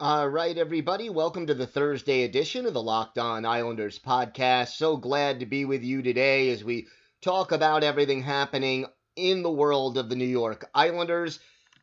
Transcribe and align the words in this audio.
All 0.00 0.28
right, 0.28 0.56
everybody, 0.56 1.10
welcome 1.10 1.48
to 1.48 1.54
the 1.54 1.66
Thursday 1.66 2.22
edition 2.22 2.66
of 2.66 2.72
the 2.72 2.80
Locked 2.80 3.18
On 3.18 3.44
Islanders 3.44 3.98
podcast. 3.98 4.76
So 4.76 4.96
glad 4.96 5.40
to 5.40 5.46
be 5.46 5.64
with 5.64 5.82
you 5.82 6.02
today 6.02 6.50
as 6.50 6.62
we 6.62 6.86
talk 7.20 7.50
about 7.50 7.82
everything 7.82 8.22
happening 8.22 8.86
in 9.16 9.42
the 9.42 9.50
world 9.50 9.98
of 9.98 10.08
the 10.08 10.14
New 10.14 10.24
York 10.24 10.70
Islanders. 10.72 11.40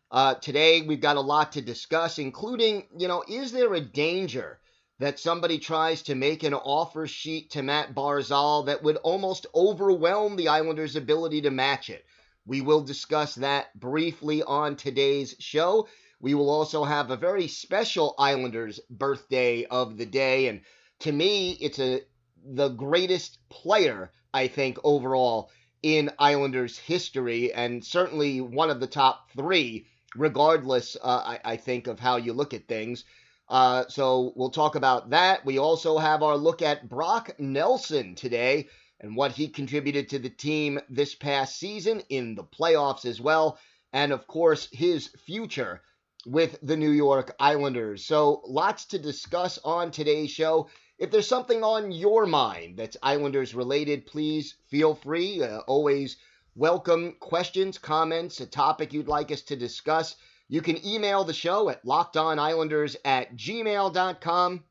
Uh, 0.10 0.36
today, 0.36 0.82
we've 0.82 1.02
got 1.02 1.18
a 1.18 1.22
lot 1.22 1.52
to 1.52 1.62
discuss, 1.62 2.18
including, 2.18 2.88
you 2.98 3.10
know, 3.10 3.22
is 3.28 3.52
there 3.52 3.74
a 3.74 3.82
danger 3.82 4.62
that 5.00 5.20
somebody 5.20 5.60
tries 5.60 6.02
to 6.04 6.16
make 6.16 6.44
an 6.44 6.54
offer 6.54 7.08
sheet 7.08 7.52
to 7.52 7.64
Matt 7.64 7.94
Barzal 7.94 8.68
that 8.68 8.82
would 8.82 8.96
almost 8.96 9.46
overwhelm 9.54 10.38
the 10.38 10.48
Islanders' 10.48 10.96
ability 10.96 11.42
to 11.42 11.52
match 11.52 11.90
it? 11.90 12.06
We 12.46 12.62
will 12.62 12.82
discuss 12.82 13.36
that 13.36 13.78
briefly 13.78 14.42
on 14.42 14.78
today's 14.78 15.36
show. 15.40 15.90
We 16.20 16.34
will 16.34 16.50
also 16.50 16.84
have 16.84 17.12
a 17.12 17.18
very 17.18 17.48
special 17.48 18.16
Islanders 18.18 18.80
birthday 18.90 19.66
of 19.66 19.98
the 19.98 20.06
day. 20.06 20.48
And 20.48 20.62
to 21.00 21.12
me, 21.12 21.52
it's 21.62 21.80
a 21.80 22.02
the 22.46 22.70
greatest 22.70 23.40
player, 23.50 24.12
I 24.34 24.48
think, 24.48 24.78
overall 24.84 25.52
in 25.82 26.12
Islanders 26.18 26.78
history, 26.78 27.54
and 27.54 27.84
certainly 27.84 28.42
one 28.42 28.70
of 28.70 28.80
the 28.80 28.88
top 28.88 29.30
three, 29.36 29.88
regardless, 30.16 30.96
uh, 30.96 31.38
I, 31.44 31.54
I, 31.54 31.58
think, 31.58 31.88
of 31.88 32.00
how 32.00 32.18
you 32.18 32.34
look 32.34 32.54
at 32.54 32.68
things. 32.68 33.04
Uh, 33.50 33.86
so 33.88 34.34
we'll 34.36 34.50
talk 34.50 34.76
about 34.76 35.12
that. 35.12 35.46
We 35.46 35.60
also 35.60 35.98
have 35.98 36.24
our 36.24 36.38
look 36.38 36.62
at 36.62 36.90
Brock 36.90 37.40
Nelson 37.40 38.16
today 38.16 38.68
and 39.00 39.16
what 39.16 39.34
he 39.34 39.48
contributed 39.48 40.10
to 40.10 40.20
the 40.20 40.30
team 40.30 40.80
this 40.90 41.14
past 41.14 41.60
season 41.60 42.02
in 42.10 42.36
the 42.36 42.44
playoffs 42.44 43.06
as 43.06 43.22
well. 43.22 43.60
And 43.94 44.12
of 44.12 44.26
course, 44.28 44.68
his 44.72 45.10
future 45.26 45.82
with 46.26 46.58
the 46.62 46.78
New 46.78 46.92
York 46.92 47.36
Islanders. 47.40 48.06
So, 48.06 48.42
lots 48.46 48.86
to 48.86 49.00
discuss 49.00 49.60
on 49.64 49.92
today's 49.92 50.32
show. 50.32 50.70
If 50.98 51.12
there's 51.12 51.28
something 51.28 51.64
on 51.64 51.92
your 51.92 52.26
mind 52.26 52.78
that's 52.78 52.98
Islanders 53.04 53.54
related, 53.54 54.06
please 54.06 54.56
feel 54.70 54.96
free. 54.96 55.44
Uh, 55.44 55.60
always 55.68 56.18
welcome 56.56 57.16
questions, 57.20 57.78
comments, 57.78 58.40
a 58.40 58.46
topic 58.46 58.94
you'd 58.94 59.08
like 59.08 59.32
us 59.32 59.42
to 59.42 59.56
discuss. 59.56 60.16
You 60.48 60.62
can 60.62 60.86
email 60.86 61.24
the 61.24 61.34
show 61.34 61.70
at 61.70 61.86
lockedonislanders 61.86 62.96
at 63.04 63.36
gmail.com 63.36 64.64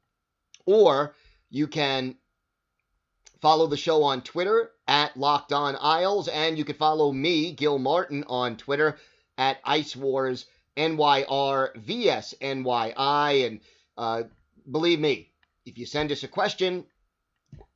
or 0.66 1.14
you 1.50 1.66
can 1.66 2.16
follow 3.40 3.66
the 3.66 3.76
show 3.76 4.02
on 4.02 4.22
Twitter 4.22 4.70
at 4.88 5.16
Locked 5.16 5.52
On 5.52 5.76
Isles, 5.78 6.28
and 6.28 6.56
you 6.56 6.64
can 6.64 6.76
follow 6.76 7.12
me, 7.12 7.52
Gil 7.52 7.78
Martin, 7.78 8.24
on 8.26 8.56
Twitter 8.56 8.98
at 9.36 9.58
Ice 9.64 9.94
Wars 9.94 10.46
NYRVSNYI. 10.76 12.36
And 13.46 13.60
uh, 13.96 14.22
believe 14.70 15.00
me, 15.00 15.30
if 15.66 15.78
you 15.78 15.86
send 15.86 16.12
us 16.12 16.22
a 16.22 16.28
question, 16.28 16.84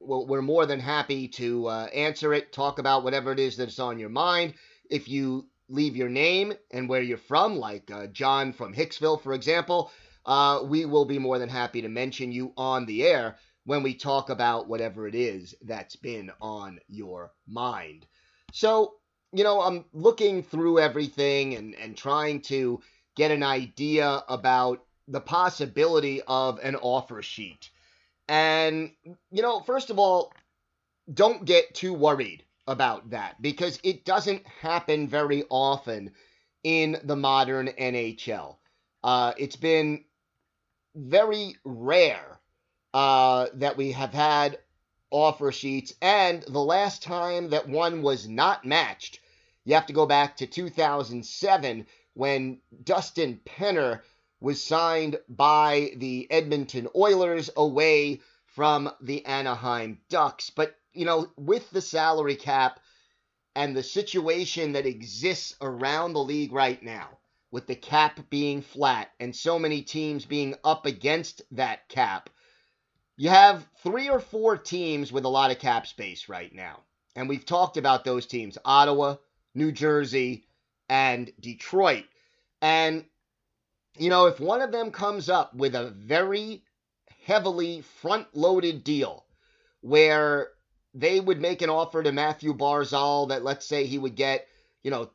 we're 0.01 0.43
more 0.43 0.67
than 0.67 0.81
happy 0.81 1.29
to 1.29 1.67
uh, 1.67 1.87
answer 1.87 2.33
it, 2.33 2.53
talk 2.53 2.79
about 2.79 3.05
whatever 3.05 3.33
it 3.33 3.39
is 3.39 3.57
that's 3.57 3.79
on 3.79 3.99
your 3.99 4.09
mind. 4.09 4.55
If 4.91 5.09
you 5.09 5.47
leave 5.69 5.97
your 5.97 6.09
name 6.09 6.55
and 6.71 6.89
where 6.89 7.03
you're 7.03 7.19
from, 7.19 7.57
like 7.57 7.91
uh, 7.91 8.07
John 8.09 8.53
from 8.53 8.75
Hicksville, 8.75 9.21
for 9.21 9.35
example, 9.35 9.91
uh, 10.25 10.63
we 10.65 10.85
will 10.85 11.05
be 11.05 11.19
more 11.19 11.39
than 11.39 11.49
happy 11.49 11.83
to 11.83 11.89
mention 11.89 12.33
you 12.33 12.53
on 12.57 12.87
the 12.87 13.05
air 13.05 13.37
when 13.65 13.83
we 13.83 13.95
talk 13.95 14.31
about 14.31 14.69
whatever 14.69 15.07
it 15.07 15.15
is 15.15 15.55
that's 15.63 15.97
been 15.97 16.31
on 16.41 16.79
your 16.89 17.33
mind. 17.47 18.07
So, 18.53 18.95
you 19.33 19.45
know, 19.45 19.61
I'm 19.61 19.85
looking 19.93 20.43
through 20.43 20.79
everything 20.79 21.55
and, 21.55 21.75
and 21.75 21.97
trying 21.97 22.41
to 22.43 22.81
get 23.17 23.31
an 23.31 23.43
idea 23.43 24.23
about 24.29 24.85
the 25.07 25.21
possibility 25.21 26.23
of 26.27 26.59
an 26.61 26.77
offer 26.77 27.23
sheet. 27.23 27.71
And, 28.29 28.93
you 29.31 29.43
know, 29.43 29.61
first 29.61 29.91
of 29.91 29.99
all, 29.99 30.33
don't 31.13 31.45
get 31.45 31.75
too 31.75 31.95
worried 31.95 32.45
about 32.67 33.11
that 33.11 33.41
because 33.41 33.81
it 33.83 34.05
doesn't 34.05 34.47
happen 34.47 35.09
very 35.09 35.45
often 35.49 36.13
in 36.63 36.99
the 37.05 37.17
modern 37.17 37.69
NHL. 37.69 38.57
Uh, 39.03 39.33
it's 39.39 39.57
been 39.57 40.05
very 40.95 41.57
rare 41.65 42.39
uh, 42.93 43.47
that 43.55 43.77
we 43.77 43.93
have 43.93 44.13
had 44.13 44.59
offer 45.11 45.53
sheets. 45.53 45.95
And 46.03 46.43
the 46.43 46.61
last 46.61 47.03
time 47.03 47.51
that 47.51 47.69
one 47.69 48.03
was 48.03 48.29
not 48.29 48.65
matched, 48.65 49.21
you 49.65 49.75
have 49.75 49.87
to 49.87 49.93
go 49.93 50.07
back 50.07 50.37
to 50.39 50.47
2007 50.47 51.87
when 52.15 52.61
Dustin 52.85 53.41
Penner 53.45 54.01
was 54.41 54.63
signed 54.63 55.19
by 55.29 55.93
the 55.97 56.27
Edmonton 56.31 56.89
Oilers 56.95 57.51
away 57.57 58.21
from 58.47 58.91
the 59.01 59.25
Anaheim 59.25 60.01
Ducks. 60.09 60.51
But, 60.51 60.77
you 60.93 61.05
know, 61.05 61.31
with 61.37 61.71
the 61.71 61.81
salary 61.81 62.37
cap 62.37 62.81
and 63.55 63.77
the 63.77 63.83
situation 63.83 64.73
that 64.73 64.87
exists 64.87 65.55
around 65.61 66.13
the 66.13 66.23
league 66.23 66.53
right 66.53 66.83
now, 66.83 67.19
with 67.51 67.67
the 67.67 67.75
cap 67.75 68.21
being 68.31 68.63
flat 68.63 69.11
and 69.21 69.35
so 69.35 69.59
many 69.59 69.83
teams 69.83 70.25
being 70.25 70.55
up 70.65 70.87
against 70.87 71.43
that 71.53 71.89
cap, 71.89 72.31
you 73.19 73.29
have 73.29 73.67
three 73.83 74.09
or 74.09 74.21
four 74.21 74.57
teams 74.57 75.13
with 75.13 75.25
a 75.25 75.29
lot 75.29 75.51
of 75.51 75.59
cap 75.59 75.87
space 75.87 76.29
right 76.29 76.55
now. 76.55 76.81
And 77.17 77.29
we've 77.29 77.45
talked 77.45 77.77
about 77.77 78.05
those 78.05 78.27
teams 78.27 78.57
Ottawa, 78.65 79.17
New 79.55 79.73
Jersey, 79.73 80.45
and 80.89 81.31
Detroit. 81.41 82.05
And, 82.63 83.05
you 83.99 84.09
know, 84.09 84.27
if 84.27 84.39
one 84.39 84.63
of 84.63 84.71
them 84.71 84.93
comes 84.93 85.29
up 85.29 85.53
with 85.53 85.75
a 85.75 85.91
very 85.91 86.63
heavily 87.25 87.81
front 87.81 88.29
loaded 88.35 88.85
deal 88.85 89.27
where 89.81 90.51
they 90.95 91.19
would 91.19 91.41
make 91.41 91.61
an 91.61 91.71
offer 91.71 92.03
to 92.03 92.13
Matthew 92.13 92.55
Barzal 92.55 93.31
that 93.31 93.43
let's 93.43 93.67
say 93.67 93.85
he 93.85 93.99
would 93.99 94.15
get, 94.15 94.47
you 94.85 94.93
know, 94.93 95.11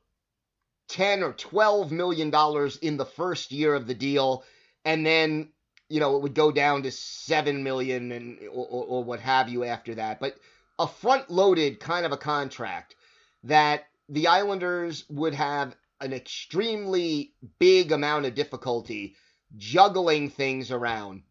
10 0.90 1.24
or 1.24 1.31
12 1.31 1.91
million 1.94 2.30
dollars 2.30 2.75
in 2.75 2.97
the 2.97 3.06
first 3.06 3.53
year 3.53 3.74
of 3.74 3.88
the 3.88 3.96
deal 3.96 4.44
and 4.84 5.06
then 5.06 5.49
you 5.90 6.00
know, 6.00 6.16
it 6.16 6.24
would 6.24 6.34
go 6.34 6.52
down 6.52 6.84
to 6.84 6.91
seven 6.91 7.64
million 7.64 8.12
and 8.12 8.40
or, 8.52 8.66
or, 8.66 8.85
or 8.85 9.03
what 9.03 9.20
have 9.20 9.50
you 9.50 9.64
after 9.64 9.96
that. 9.96 10.20
But 10.20 10.38
a 10.80 10.88
front-loaded 10.88 11.80
kind 11.80 12.06
of 12.06 12.12
a 12.12 12.18
contract 12.18 12.96
that 13.44 13.85
the 14.09 14.28
Islanders 14.28 15.06
would 15.09 15.34
have 15.34 15.76
an 16.02 16.14
extremely 16.14 17.34
big 17.59 17.91
amount 17.91 18.26
of 18.26 18.35
difficulty 18.35 19.16
juggling 19.56 20.30
things 20.30 20.72
around 20.72 21.24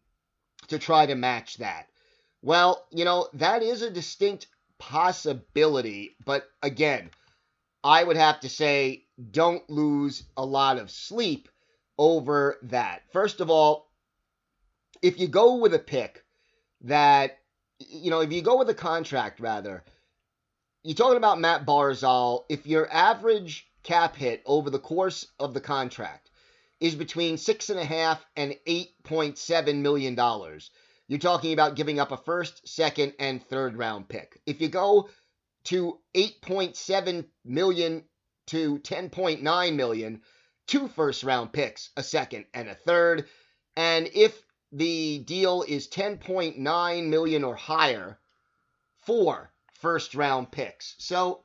to 0.69 0.79
try 0.79 1.05
to 1.05 1.15
match 1.15 1.57
that. 1.57 1.87
Well, 2.41 2.85
you 2.91 3.05
know, 3.05 3.27
that 3.33 3.63
is 3.63 3.81
a 3.81 3.89
distinct 3.89 4.47
possibility, 4.77 6.15
but 6.25 6.45
again, 6.61 7.09
I 7.83 8.03
would 8.03 8.17
have 8.17 8.39
to 8.41 8.49
say 8.49 9.05
don't 9.31 9.69
lose 9.69 10.23
a 10.37 10.45
lot 10.45 10.77
of 10.77 10.89
sleep 10.89 11.49
over 11.97 12.57
that. 12.63 13.03
First 13.11 13.41
of 13.41 13.49
all, 13.49 13.89
if 15.03 15.19
you 15.19 15.27
go 15.27 15.57
with 15.57 15.73
a 15.73 15.79
pick 15.79 16.23
that, 16.81 17.37
you 17.77 18.09
know, 18.09 18.21
if 18.21 18.31
you 18.31 18.41
go 18.41 18.57
with 18.57 18.69
a 18.69 18.73
contract 18.73 19.39
rather, 19.39 19.83
you're 20.81 20.95
talking 20.95 21.17
about 21.17 21.39
Matt 21.39 21.65
Barzal. 21.65 22.45
If 22.49 22.65
your 22.65 22.91
average 22.91 23.67
cap 23.83 24.15
hit 24.15 24.41
over 24.45 24.69
the 24.69 24.79
course 24.79 25.27
of 25.39 25.53
the 25.53 25.61
contract 25.61 26.31
is 26.79 26.95
between 26.95 27.37
six 27.37 27.69
and 27.69 27.79
a 27.79 27.85
half 27.85 28.25
and 28.35 28.57
eight 28.65 28.91
point 29.03 29.37
seven 29.37 29.81
million 29.81 30.15
dollars. 30.15 30.71
You're 31.07 31.19
talking 31.19 31.53
about 31.53 31.75
giving 31.75 31.99
up 31.99 32.11
a 32.11 32.17
first, 32.17 32.67
second, 32.67 33.13
and 33.19 33.43
third 33.43 33.77
round 33.77 34.07
pick. 34.07 34.41
If 34.45 34.61
you 34.61 34.69
go 34.69 35.09
to 35.65 35.99
8.7 36.15 37.25
million 37.45 38.03
to 38.47 38.79
10.9 38.79 39.75
million, 39.75 40.21
two 40.67 40.87
first 40.87 41.23
round 41.23 41.51
picks, 41.51 41.89
a 41.97 42.03
second 42.03 42.45
and 42.53 42.69
a 42.69 42.75
third. 42.75 43.27
And 43.75 44.09
if 44.13 44.42
the 44.73 45.19
deal 45.19 45.63
is 45.67 45.87
10.9 45.87 47.07
million 47.07 47.43
or 47.43 47.55
higher, 47.55 48.19
for 49.05 49.51
first 49.73 50.15
round 50.15 50.51
picks. 50.51 50.95
So, 50.97 51.43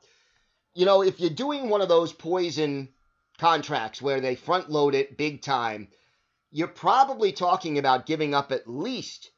you 0.73 0.85
know, 0.85 1.03
if 1.03 1.19
you're 1.19 1.29
doing 1.29 1.69
one 1.69 1.81
of 1.81 1.89
those 1.89 2.11
poison 2.11 2.89
contracts 3.37 4.01
where 4.01 4.19
they 4.19 4.35
front 4.35 4.69
load 4.71 4.95
it 4.95 5.17
big 5.17 5.41
time, 5.41 5.89
you're 6.51 6.67
probably 6.67 7.31
talking 7.31 7.77
about 7.77 8.05
giving 8.05 8.33
up 8.33 8.51
at 8.51 8.67
least 8.67 9.29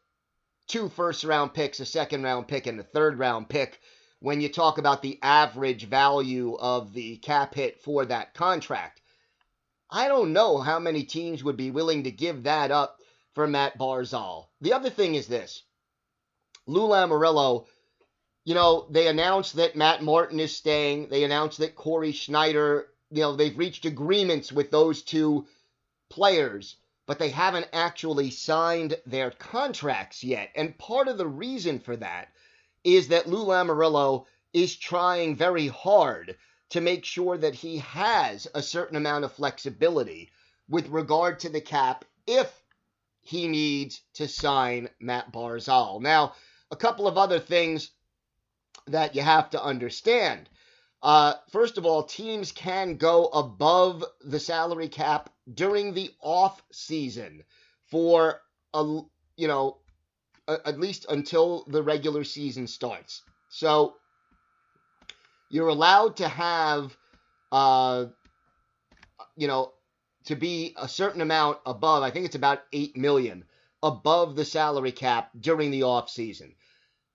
two 0.67 0.87
first 0.87 1.23
round 1.23 1.53
picks, 1.53 1.79
a 1.79 1.85
second 1.85 2.23
round 2.23 2.47
pick, 2.47 2.67
and 2.67 2.79
a 2.79 2.83
third 2.83 3.19
round 3.19 3.49
pick 3.49 3.79
when 4.19 4.39
you 4.39 4.47
talk 4.47 4.77
about 4.77 5.01
the 5.01 5.19
average 5.21 5.85
value 5.85 6.55
of 6.55 6.93
the 6.93 7.17
cap 7.17 7.55
hit 7.55 7.81
for 7.81 8.05
that 8.05 8.33
contract. 8.33 9.01
I 9.89 10.07
don't 10.07 10.31
know 10.31 10.59
how 10.59 10.79
many 10.79 11.03
teams 11.03 11.43
would 11.43 11.57
be 11.57 11.71
willing 11.71 12.03
to 12.03 12.11
give 12.11 12.43
that 12.43 12.71
up 12.71 13.00
for 13.33 13.47
Matt 13.47 13.77
Barzal. 13.77 14.47
The 14.61 14.73
other 14.73 14.89
thing 14.89 15.15
is 15.15 15.27
this 15.27 15.63
Lou 16.67 16.87
Lamoriello, 16.87 17.65
you 18.45 18.53
know, 18.53 18.87
they 18.89 19.07
announced 19.07 19.55
that 19.55 19.75
Matt 19.75 20.03
Martin 20.03 20.39
is 20.39 20.55
staying. 20.55 21.09
They 21.09 21.23
announced 21.23 21.59
that 21.59 21.75
Cory 21.75 22.11
Schneider, 22.11 22.87
you 23.09 23.21
know, 23.21 23.35
they've 23.35 23.57
reached 23.57 23.85
agreements 23.85 24.51
with 24.51 24.71
those 24.71 25.01
two 25.01 25.47
players, 26.09 26.75
but 27.07 27.19
they 27.19 27.29
haven't 27.29 27.69
actually 27.73 28.31
signed 28.31 28.97
their 29.05 29.31
contracts 29.31 30.23
yet. 30.23 30.49
And 30.55 30.77
part 30.77 31.07
of 31.07 31.17
the 31.17 31.27
reason 31.27 31.79
for 31.79 31.95
that 31.97 32.29
is 32.83 33.09
that 33.09 33.27
Lou 33.27 33.45
Lamoriello 33.45 34.25
is 34.53 34.75
trying 34.75 35.35
very 35.35 35.67
hard 35.67 36.37
to 36.69 36.81
make 36.81 37.05
sure 37.05 37.37
that 37.37 37.55
he 37.55 37.77
has 37.79 38.47
a 38.53 38.61
certain 38.61 38.97
amount 38.97 39.25
of 39.25 39.31
flexibility 39.33 40.31
with 40.69 40.87
regard 40.87 41.39
to 41.39 41.49
the 41.49 41.61
cap 41.61 42.05
if 42.25 42.60
he 43.21 43.47
needs 43.47 44.01
to 44.15 44.27
sign 44.27 44.89
Matt 44.99 45.31
Barzal. 45.31 46.01
Now, 46.01 46.33
a 46.71 46.75
couple 46.75 47.07
of 47.07 47.17
other 47.17 47.39
things 47.39 47.91
that 48.87 49.15
you 49.15 49.21
have 49.21 49.49
to 49.51 49.63
understand. 49.63 50.49
Uh, 51.03 51.33
first 51.51 51.77
of 51.77 51.85
all, 51.85 52.03
teams 52.03 52.51
can 52.51 52.97
go 52.97 53.25
above 53.25 54.03
the 54.23 54.39
salary 54.39 54.87
cap 54.87 55.29
during 55.51 55.93
the 55.93 56.11
off 56.21 56.61
season 56.71 57.43
for 57.89 58.41
a 58.73 59.01
you 59.35 59.47
know 59.47 59.77
at 60.47 60.79
least 60.79 61.05
until 61.09 61.65
the 61.67 61.81
regular 61.81 62.23
season 62.23 62.67
starts. 62.67 63.21
So 63.49 63.95
you're 65.49 65.67
allowed 65.67 66.17
to 66.17 66.27
have, 66.27 66.95
uh, 67.51 68.05
you 69.35 69.47
know, 69.47 69.73
to 70.25 70.35
be 70.35 70.73
a 70.77 70.87
certain 70.87 71.21
amount 71.21 71.59
above. 71.65 72.03
I 72.03 72.11
think 72.11 72.25
it's 72.25 72.35
about 72.35 72.63
eight 72.71 72.95
million 72.95 73.45
above 73.83 74.35
the 74.35 74.45
salary 74.45 74.91
cap 74.91 75.31
during 75.39 75.71
the 75.71 75.83
off 75.83 76.09
season. 76.09 76.55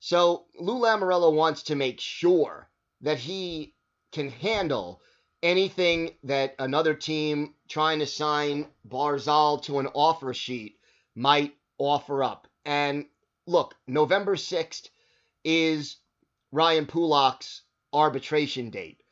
So 0.01 0.47
Lou 0.59 0.81
Lamoriello 0.81 1.33
wants 1.33 1.65
to 1.65 1.75
make 1.75 2.01
sure 2.01 2.69
that 3.01 3.19
he 3.19 3.75
can 4.13 4.31
handle 4.31 5.01
anything 5.43 6.15
that 6.25 6.55
another 6.59 6.95
team 6.95 7.55
trying 7.69 8.01
to 8.01 8.07
sign 8.07 8.67
Barzal 8.89 9.63
to 9.65 9.79
an 9.79 9.87
offer 9.89 10.35
sheet 10.35 10.79
might 11.15 11.55
offer 11.79 12.25
up. 12.25 12.49
And 12.65 13.07
look, 13.47 13.75
November 13.87 14.37
6th 14.37 14.89
is 15.45 15.97
Ryan 16.53 16.87
Pulock's 16.87 17.63
arbitration 17.93 18.71
date. 18.71 19.03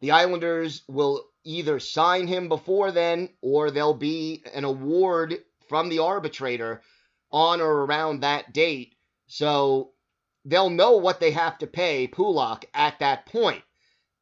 The 0.00 0.12
Islanders 0.12 0.82
will 0.88 1.29
either 1.44 1.80
sign 1.80 2.26
him 2.26 2.48
before 2.48 2.92
then 2.92 3.28
or 3.40 3.70
there'll 3.70 3.94
be 3.94 4.42
an 4.54 4.64
award 4.64 5.42
from 5.68 5.88
the 5.88 6.00
arbitrator 6.00 6.82
on 7.30 7.60
or 7.60 7.84
around 7.84 8.20
that 8.20 8.52
date. 8.52 8.94
So 9.26 9.92
they'll 10.44 10.70
know 10.70 10.96
what 10.96 11.20
they 11.20 11.30
have 11.30 11.58
to 11.58 11.66
pay 11.66 12.08
Pulock 12.08 12.64
at 12.74 12.98
that 12.98 13.26
point. 13.26 13.62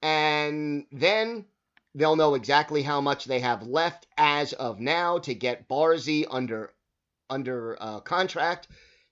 And 0.03 0.87
then 0.93 1.47
they'll 1.95 2.17
know 2.17 2.35
exactly 2.35 2.83
how 2.83 3.01
much 3.01 3.25
they 3.25 3.41
have 3.41 3.67
left 3.67 4.07
as 4.17 4.53
of 4.53 4.79
now 4.79 5.19
to 5.19 5.35
get 5.35 5.69
Barzy 5.69 6.25
under 6.31 6.73
under 7.31 7.77
uh, 7.81 8.01
contract 8.01 8.69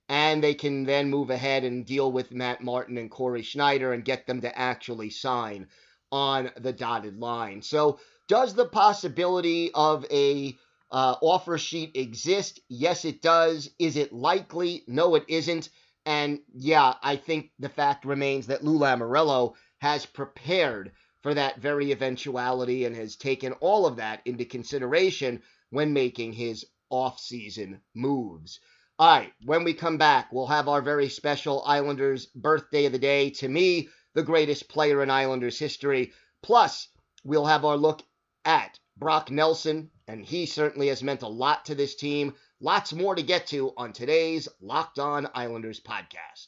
and 0.09 0.43
they 0.43 0.55
can 0.55 0.85
then 0.85 1.11
move 1.11 1.31
ahead 1.31 1.65
and 1.65 1.85
deal 1.85 2.11
with 2.11 2.33
Matt 2.33 2.63
Martin 2.63 2.97
and 2.97 3.11
Cory 3.11 3.43
Schneider 3.43 3.93
and 3.93 4.05
get 4.05 4.27
them 4.27 4.41
to 4.41 4.59
actually 4.59 5.11
sign 5.11 5.69
on 6.13 6.51
the 6.57 6.73
dotted 6.73 7.19
line. 7.19 7.63
So, 7.63 7.99
does 8.29 8.55
the 8.55 8.67
possibility 8.67 9.71
of 9.73 10.05
a 10.11 10.57
uh, 10.91 11.17
offer 11.23 11.59
sheet 11.59 11.97
exist? 11.97 12.61
Yes, 12.69 13.05
it 13.05 13.23
does. 13.23 13.71
Is 13.79 13.97
it 13.97 14.13
likely? 14.13 14.83
No, 14.89 15.15
it 15.15 15.25
isn't. 15.29 15.69
And 16.05 16.41
yeah, 16.55 16.95
I 17.03 17.17
think 17.17 17.51
the 17.59 17.69
fact 17.69 18.05
remains 18.05 18.47
that 18.47 18.65
Lou 18.65 18.79
Lamoriello 18.79 19.55
has 19.79 20.07
prepared 20.07 20.93
for 21.23 21.35
that 21.35 21.61
very 21.61 21.91
eventuality 21.91 22.85
and 22.85 22.95
has 22.95 23.17
taken 23.17 23.53
all 23.55 23.87
of 23.87 23.97
that 23.97 24.23
into 24.25 24.45
consideration 24.45 25.43
when 25.71 25.93
making 25.93 26.33
his 26.33 26.65
off-season 26.91 27.81
moves. 27.95 28.61
All 28.99 29.19
right, 29.19 29.33
when 29.45 29.65
we 29.65 29.75
come 29.75 29.99
back, 29.99 30.33
we'll 30.33 30.47
have 30.47 30.69
our 30.69 30.81
very 30.81 31.09
special 31.09 31.63
Islanders 31.67 32.27
birthday 32.27 32.87
of 32.87 32.93
the 32.93 32.99
day. 32.99 33.31
To 33.31 33.49
me, 33.49 33.89
the 34.17 34.23
greatest 34.23 34.69
player 34.71 35.03
in 35.03 35.11
Islanders 35.11 35.59
history. 35.59 36.11
Plus, 36.43 36.89
we'll 37.23 37.45
have 37.45 37.67
our 37.67 37.77
look 37.77 38.03
at 38.47 38.81
Brock 38.97 39.31
Nelson, 39.31 39.91
and 40.09 40.25
he 40.25 40.47
certainly 40.47 40.89
has 40.89 41.03
meant 41.03 41.21
a 41.21 41.29
lot 41.29 41.67
to 41.67 41.75
this 41.75 41.95
team. 41.95 42.35
Lots 42.59 42.95
more 42.95 43.15
to 43.15 43.23
get 43.23 43.47
to 43.49 43.75
on 43.77 43.93
today's 43.93 44.49
Locked 44.63 44.99
On 44.99 45.29
Islanders 45.35 45.81
podcast. 45.81 46.47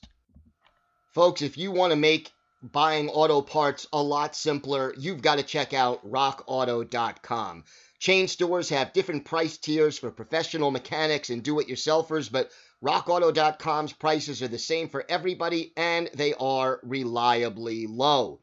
Folks, 1.12 1.42
if 1.42 1.58
you 1.58 1.70
want 1.70 1.90
to 1.90 1.96
make 1.96 2.32
buying 2.62 3.10
auto 3.10 3.42
parts 3.42 3.86
a 3.92 4.02
lot 4.02 4.34
simpler, 4.34 4.94
you've 4.96 5.20
got 5.20 5.36
to 5.36 5.44
check 5.44 5.74
out 5.74 6.02
rockauto.com. 6.10 7.64
Chain 7.98 8.28
stores 8.28 8.70
have 8.70 8.94
different 8.94 9.26
price 9.26 9.58
tiers 9.58 9.98
for 9.98 10.10
professional 10.10 10.70
mechanics 10.70 11.28
and 11.28 11.42
do 11.42 11.60
it 11.60 11.68
yourselfers, 11.68 12.32
but 12.32 12.50
RockAuto.com's 12.80 13.92
prices 13.92 14.40
are 14.40 14.46
the 14.46 14.56
same 14.56 14.88
for 14.88 15.04
everybody 15.08 15.72
and 15.76 16.08
they 16.14 16.32
are 16.34 16.78
reliably 16.84 17.88
low. 17.88 18.38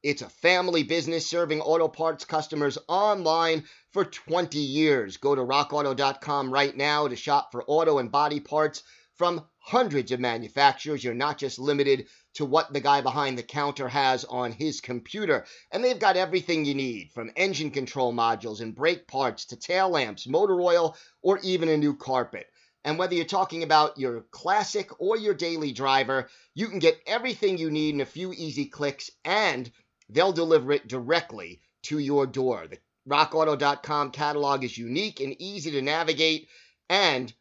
It's 0.00 0.22
a 0.22 0.28
family 0.28 0.84
business 0.84 1.28
serving 1.28 1.60
auto 1.60 1.88
parts 1.88 2.24
customers 2.24 2.78
online 2.86 3.64
for 3.92 4.04
20 4.04 4.60
years. 4.60 5.16
Go 5.16 5.34
to 5.34 5.42
rockauto.com 5.42 6.52
right 6.52 6.76
now 6.76 7.08
to 7.08 7.16
shop 7.16 7.50
for 7.50 7.64
auto 7.66 7.98
and 7.98 8.12
body 8.12 8.38
parts 8.38 8.84
from 9.16 9.44
hundreds 9.58 10.12
of 10.12 10.20
manufacturers. 10.20 11.02
You're 11.02 11.14
not 11.14 11.36
just 11.36 11.58
limited 11.58 12.06
to 12.34 12.44
what 12.44 12.72
the 12.72 12.80
guy 12.80 13.00
behind 13.00 13.36
the 13.36 13.42
counter 13.42 13.88
has 13.88 14.24
on 14.24 14.52
his 14.52 14.80
computer. 14.80 15.44
And 15.72 15.82
they've 15.82 15.98
got 15.98 16.16
everything 16.16 16.64
you 16.64 16.74
need 16.74 17.10
from 17.12 17.32
engine 17.34 17.72
control 17.72 18.14
modules 18.14 18.60
and 18.60 18.72
brake 18.72 19.08
parts 19.08 19.46
to 19.46 19.56
tail 19.56 19.88
lamps, 19.90 20.28
motor 20.28 20.60
oil, 20.60 20.96
or 21.22 21.40
even 21.40 21.68
a 21.68 21.76
new 21.76 21.96
carpet. 21.96 22.46
And 22.84 22.98
whether 22.98 23.14
you're 23.14 23.24
talking 23.26 23.62
about 23.62 23.98
your 23.98 24.22
classic 24.30 25.00
or 25.00 25.16
your 25.16 25.34
daily 25.34 25.72
driver, 25.72 26.28
you 26.54 26.68
can 26.68 26.78
get 26.78 27.00
everything 27.06 27.58
you 27.58 27.70
need 27.70 27.94
in 27.94 28.00
a 28.00 28.06
few 28.06 28.32
easy 28.32 28.66
clicks 28.66 29.10
and 29.24 29.70
they'll 30.08 30.32
deliver 30.32 30.72
it 30.72 30.88
directly 30.88 31.60
to 31.82 31.98
your 31.98 32.26
door. 32.26 32.66
The 32.66 32.78
rockauto.com 33.08 34.12
catalog 34.12 34.64
is 34.64 34.78
unique 34.78 35.20
and 35.20 35.40
easy 35.40 35.70
to 35.72 35.82
navigate 35.82 36.48
and 36.88 37.32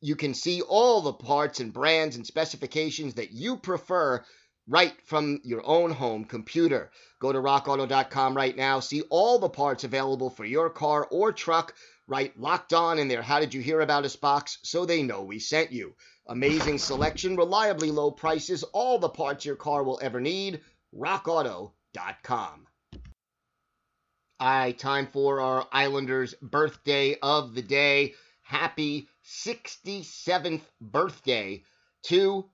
you 0.00 0.16
can 0.16 0.34
see 0.34 0.60
all 0.60 1.00
the 1.00 1.12
parts 1.12 1.60
and 1.60 1.72
brands 1.72 2.16
and 2.16 2.26
specifications 2.26 3.14
that 3.14 3.32
you 3.32 3.56
prefer 3.56 4.24
right 4.66 4.94
from 5.04 5.40
your 5.44 5.62
own 5.66 5.90
home 5.90 6.24
computer. 6.24 6.90
Go 7.18 7.32
to 7.32 7.38
rockauto.com 7.38 8.36
right 8.36 8.56
now, 8.56 8.80
see 8.80 9.02
all 9.10 9.38
the 9.38 9.48
parts 9.48 9.84
available 9.84 10.30
for 10.30 10.44
your 10.44 10.70
car 10.70 11.06
or 11.10 11.32
truck 11.32 11.74
right 12.06 12.38
locked 12.38 12.72
on 12.72 12.98
in 12.98 13.08
their 13.08 13.22
How 13.22 13.40
Did 13.40 13.54
You 13.54 13.60
Hear 13.60 13.80
About 13.80 14.04
Us 14.04 14.16
box 14.16 14.58
so 14.62 14.84
they 14.84 15.02
know 15.02 15.22
we 15.22 15.38
sent 15.38 15.72
you. 15.72 15.94
Amazing 16.26 16.78
selection, 16.78 17.36
reliably 17.36 17.90
low 17.90 18.10
prices, 18.10 18.62
all 18.62 18.98
the 18.98 19.08
parts 19.08 19.44
your 19.44 19.56
car 19.56 19.82
will 19.82 19.98
ever 20.02 20.20
need. 20.20 20.60
RockAuto.com. 20.94 22.66
Right, 24.40 24.78
time 24.78 25.06
for 25.06 25.40
our 25.40 25.66
Islanders 25.72 26.34
birthday 26.42 27.16
of 27.22 27.54
the 27.54 27.62
day. 27.62 28.14
Happy 28.42 29.08
67th 29.24 30.60
birthday 30.80 31.62
to 32.04 32.44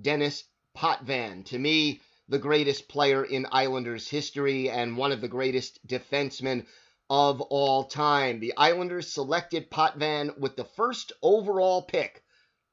Denis 0.00 0.44
Potvin. 0.76 1.42
To 1.44 1.58
me, 1.58 2.02
the 2.28 2.38
greatest 2.38 2.86
player 2.86 3.24
in 3.24 3.46
Islanders 3.50 4.08
history 4.08 4.68
and 4.68 4.96
one 4.96 5.10
of 5.10 5.22
the 5.22 5.28
greatest 5.28 5.84
defensemen 5.86 6.66
of 7.08 7.40
all 7.40 7.84
time. 7.84 8.40
The 8.40 8.52
Islanders 8.58 9.10
selected 9.10 9.70
Potvin 9.70 10.32
with 10.38 10.54
the 10.54 10.64
first 10.64 11.12
overall 11.22 11.82
pick 11.82 12.22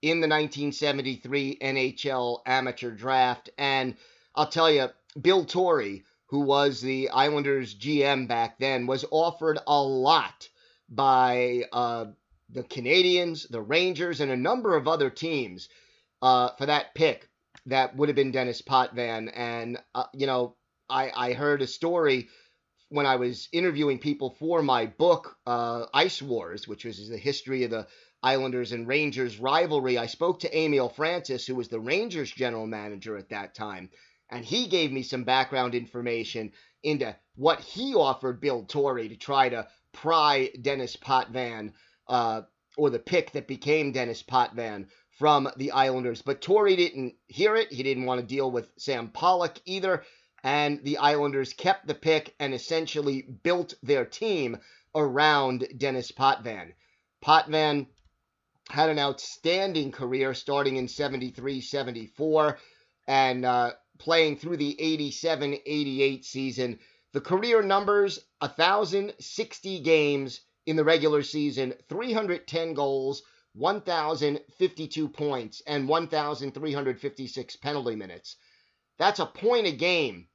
in 0.02 0.20
the 0.20 0.28
1973 0.28 1.60
NHL 1.62 2.42
amateur 2.46 2.92
draft. 2.92 3.50
And 3.58 3.96
I'll 4.36 4.48
tell 4.48 4.70
you, 4.70 4.90
Bill 5.20 5.46
Torrey, 5.46 6.04
who 6.26 6.42
was 6.42 6.82
the 6.82 7.10
Islanders 7.10 7.74
GM 7.74 8.28
back 8.28 8.60
then, 8.60 8.86
was 8.86 9.06
offered 9.12 9.60
a 9.66 9.82
lot 9.82 10.50
by 10.90 11.64
uh, 11.72 12.08
the 12.50 12.64
Canadiens, 12.64 13.48
the 13.48 13.62
Rangers, 13.62 14.20
and 14.20 14.30
a 14.30 14.36
number 14.36 14.76
of 14.76 14.90
other 14.90 15.10
teams 15.10 15.70
uh, 16.22 16.50
for 16.58 16.66
that 16.66 16.94
pick 16.96 17.30
that 17.66 17.96
would 17.96 18.10
have 18.10 18.16
been 18.16 18.32
Denis 18.32 18.62
Potvin. 18.62 19.30
And, 19.30 19.80
uh, 19.96 20.06
you 20.14 20.28
know, 20.28 20.56
I, 20.90 21.12
I 21.16 21.34
heard 21.34 21.62
a 21.62 21.68
story 21.68 22.28
when 22.90 23.06
I 23.06 23.16
was 23.16 23.50
interviewing 23.52 24.00
people 24.00 24.36
for 24.40 24.62
my 24.62 24.86
book, 24.86 25.36
uh, 25.48 25.86
Ice 25.94 26.22
Wars, 26.22 26.68
which 26.68 26.86
was 26.86 27.10
the 27.10 27.18
history 27.18 27.64
of 27.64 27.72
the 27.72 27.88
Islanders 28.22 28.72
and 28.72 28.88
Rangers 28.88 29.40
rivalry. 29.40 29.98
I 29.98 30.06
spoke 30.06 30.42
to 30.42 30.58
Emile 30.58 30.90
Francis, 30.90 31.46
who 31.46 31.56
was 31.56 31.68
the 31.68 31.80
Rangers 31.80 32.32
general 32.32 32.68
manager 32.68 33.18
at 33.18 33.30
that 33.30 33.56
time, 33.56 33.90
and 34.30 34.46
he 34.46 34.68
gave 34.68 34.92
me 34.92 35.04
some 35.04 35.24
background 35.24 35.76
information 35.76 36.52
into 36.84 37.16
what 37.36 37.60
he 37.60 37.96
offered 37.96 38.40
Bill 38.40 38.64
Torrey 38.64 39.10
to 39.10 39.16
try 39.16 39.50
to 39.50 39.68
pry 39.92 40.50
Denis 40.62 40.96
Potvin, 40.96 41.74
uh, 42.08 42.42
or 42.78 42.90
the 42.90 43.00
pick 43.00 43.32
that 43.32 43.48
became 43.48 43.92
Denis 43.92 44.24
Potvin 44.24 44.88
from 45.18 45.50
the 45.58 45.72
Islanders. 45.72 46.22
But 46.22 46.42
Torrey 46.42 46.76
didn't 46.76 47.16
hear 47.28 47.56
it. 47.56 47.72
He 47.72 47.84
didn't 47.84 48.06
want 48.06 48.22
to 48.22 48.28
deal 48.28 48.50
with 48.50 48.72
Sam 48.78 49.10
Pollock 49.10 49.60
either 49.66 50.04
and 50.44 50.84
the 50.84 50.98
Islanders 50.98 51.54
kept 51.54 51.88
the 51.88 51.96
pick 51.96 52.36
and 52.40 52.54
essentially 52.54 53.22
built 53.22 53.76
their 53.82 54.06
team 54.06 54.58
around 54.94 55.66
Denis 55.78 56.12
Potvin. 56.12 56.74
Potvin 57.22 57.88
had 58.70 58.90
an 58.90 59.00
outstanding 59.00 59.92
career 59.92 60.34
starting 60.34 60.76
in 60.76 60.88
73 60.88 61.62
74 61.62 62.60
and 63.08 63.46
uh, 63.46 63.72
playing 63.98 64.38
through 64.38 64.58
the 64.58 64.80
87 64.80 65.58
88 65.66 66.26
season. 66.26 66.80
The 67.14 67.22
career 67.22 67.62
numbers 67.62 68.20
1,060 68.40 69.80
games 69.80 70.42
in 70.66 70.76
the 70.76 70.84
regular 70.84 71.24
season, 71.24 71.74
310 71.90 72.74
goals, 72.74 73.24
1,052 73.54 75.08
points, 75.10 75.62
and 75.68 75.88
1,356 75.88 77.56
penalty 77.58 77.96
minutes. 77.96 78.36
That's 78.98 79.20
a 79.20 79.26
point 79.26 79.68
a 79.68 79.72
game 79.72 80.28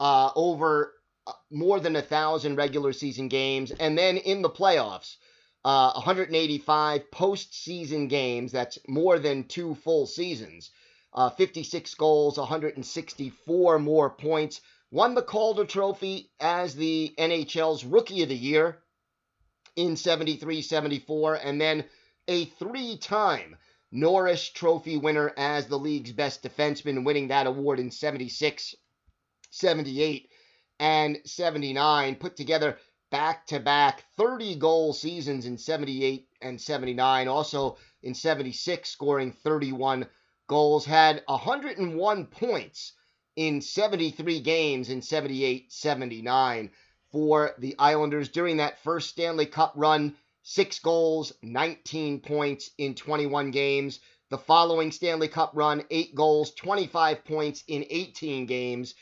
uh, 0.00 0.30
over 0.34 0.92
uh, 1.26 1.32
more 1.50 1.80
than 1.80 1.96
a 1.96 2.02
thousand 2.02 2.56
regular 2.56 2.92
season 2.92 3.28
games, 3.28 3.70
and 3.70 3.96
then 3.96 4.16
in 4.16 4.42
the 4.42 4.50
playoffs, 4.50 5.16
uh, 5.64 5.92
185 5.94 7.10
postseason 7.10 8.08
games. 8.08 8.52
That's 8.52 8.78
more 8.86 9.18
than 9.18 9.44
two 9.44 9.74
full 9.76 10.06
seasons. 10.06 10.70
Uh, 11.12 11.30
56 11.30 11.94
goals, 11.94 12.38
164 12.38 13.78
more 13.78 14.10
points. 14.10 14.60
Won 14.90 15.14
the 15.14 15.22
Calder 15.22 15.64
Trophy 15.64 16.30
as 16.40 16.74
the 16.74 17.14
NHL's 17.18 17.84
Rookie 17.84 18.22
of 18.22 18.28
the 18.28 18.36
Year 18.36 18.82
in 19.76 19.96
73 19.96 20.62
74, 20.62 21.34
and 21.36 21.60
then 21.60 21.84
a 22.28 22.46
three 22.46 22.96
time 22.96 23.56
Norris 23.92 24.48
Trophy 24.48 24.96
winner 24.96 25.32
as 25.36 25.66
the 25.66 25.78
league's 25.78 26.12
best 26.12 26.42
defenseman, 26.42 27.04
winning 27.04 27.28
that 27.28 27.46
award 27.46 27.78
in 27.78 27.90
76 27.90 28.74
78 29.50 30.30
and 30.80 31.20
79, 31.24 32.16
put 32.16 32.36
together 32.36 32.76
back 33.10 33.46
to 33.46 33.60
back 33.60 34.02
30 34.16 34.56
goal 34.56 34.92
seasons 34.92 35.46
in 35.46 35.56
78 35.56 36.26
and 36.42 36.60
79. 36.60 37.28
Also 37.28 37.76
in 38.02 38.14
76, 38.14 38.90
scoring 38.90 39.30
31 39.30 40.08
goals, 40.48 40.84
had 40.84 41.22
101 41.26 42.26
points 42.26 42.92
in 43.36 43.60
73 43.60 44.40
games 44.40 44.90
in 44.90 45.00
78 45.00 45.72
79 45.72 46.70
for 47.12 47.54
the 47.58 47.76
Islanders 47.78 48.28
during 48.28 48.56
that 48.56 48.82
first 48.82 49.10
Stanley 49.10 49.46
Cup 49.46 49.72
run. 49.76 50.16
Six 50.46 50.78
goals, 50.78 51.32
19 51.42 52.20
points 52.20 52.70
in 52.76 52.94
21 52.94 53.50
games. 53.50 54.00
The 54.28 54.36
following 54.36 54.92
Stanley 54.92 55.28
Cup 55.28 55.52
run, 55.54 55.86
eight 55.90 56.14
goals, 56.14 56.52
25 56.54 57.24
points 57.24 57.64
in 57.66 57.86
18 57.88 58.44
games. 58.44 58.94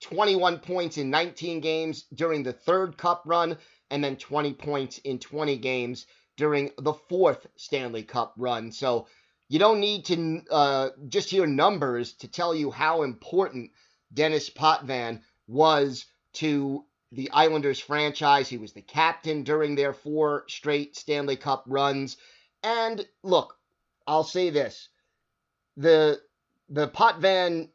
21 0.00 0.58
points 0.58 0.98
in 0.98 1.10
19 1.10 1.60
games 1.60 2.06
during 2.12 2.42
the 2.42 2.52
third 2.52 2.98
cup 2.98 3.22
run, 3.24 3.56
and 3.88 4.02
then 4.02 4.16
20 4.16 4.52
points 4.54 4.98
in 4.98 5.20
20 5.20 5.58
games 5.58 6.06
during 6.36 6.72
the 6.76 6.94
fourth 6.94 7.46
Stanley 7.54 8.02
Cup 8.02 8.34
run. 8.36 8.72
So 8.72 9.06
you 9.48 9.60
don't 9.60 9.78
need 9.78 10.06
to 10.06 10.42
uh, 10.50 10.88
just 11.06 11.30
hear 11.30 11.46
numbers 11.46 12.14
to 12.14 12.26
tell 12.26 12.52
you 12.52 12.72
how 12.72 13.04
important 13.04 13.70
Denis 14.12 14.50
Potvin 14.50 15.22
was 15.46 16.04
to 16.34 16.84
the 17.12 17.30
Islanders 17.30 17.80
franchise. 17.80 18.48
He 18.48 18.58
was 18.58 18.72
the 18.72 18.82
captain 18.82 19.42
during 19.42 19.74
their 19.74 19.92
four 19.92 20.44
straight 20.48 20.96
Stanley 20.96 21.36
Cup 21.36 21.64
runs. 21.66 22.16
And 22.62 23.06
look, 23.22 23.56
I'll 24.06 24.24
say 24.24 24.50
this. 24.50 24.88
The 25.76 26.20
the 26.68 26.88
Potvin 26.88 27.70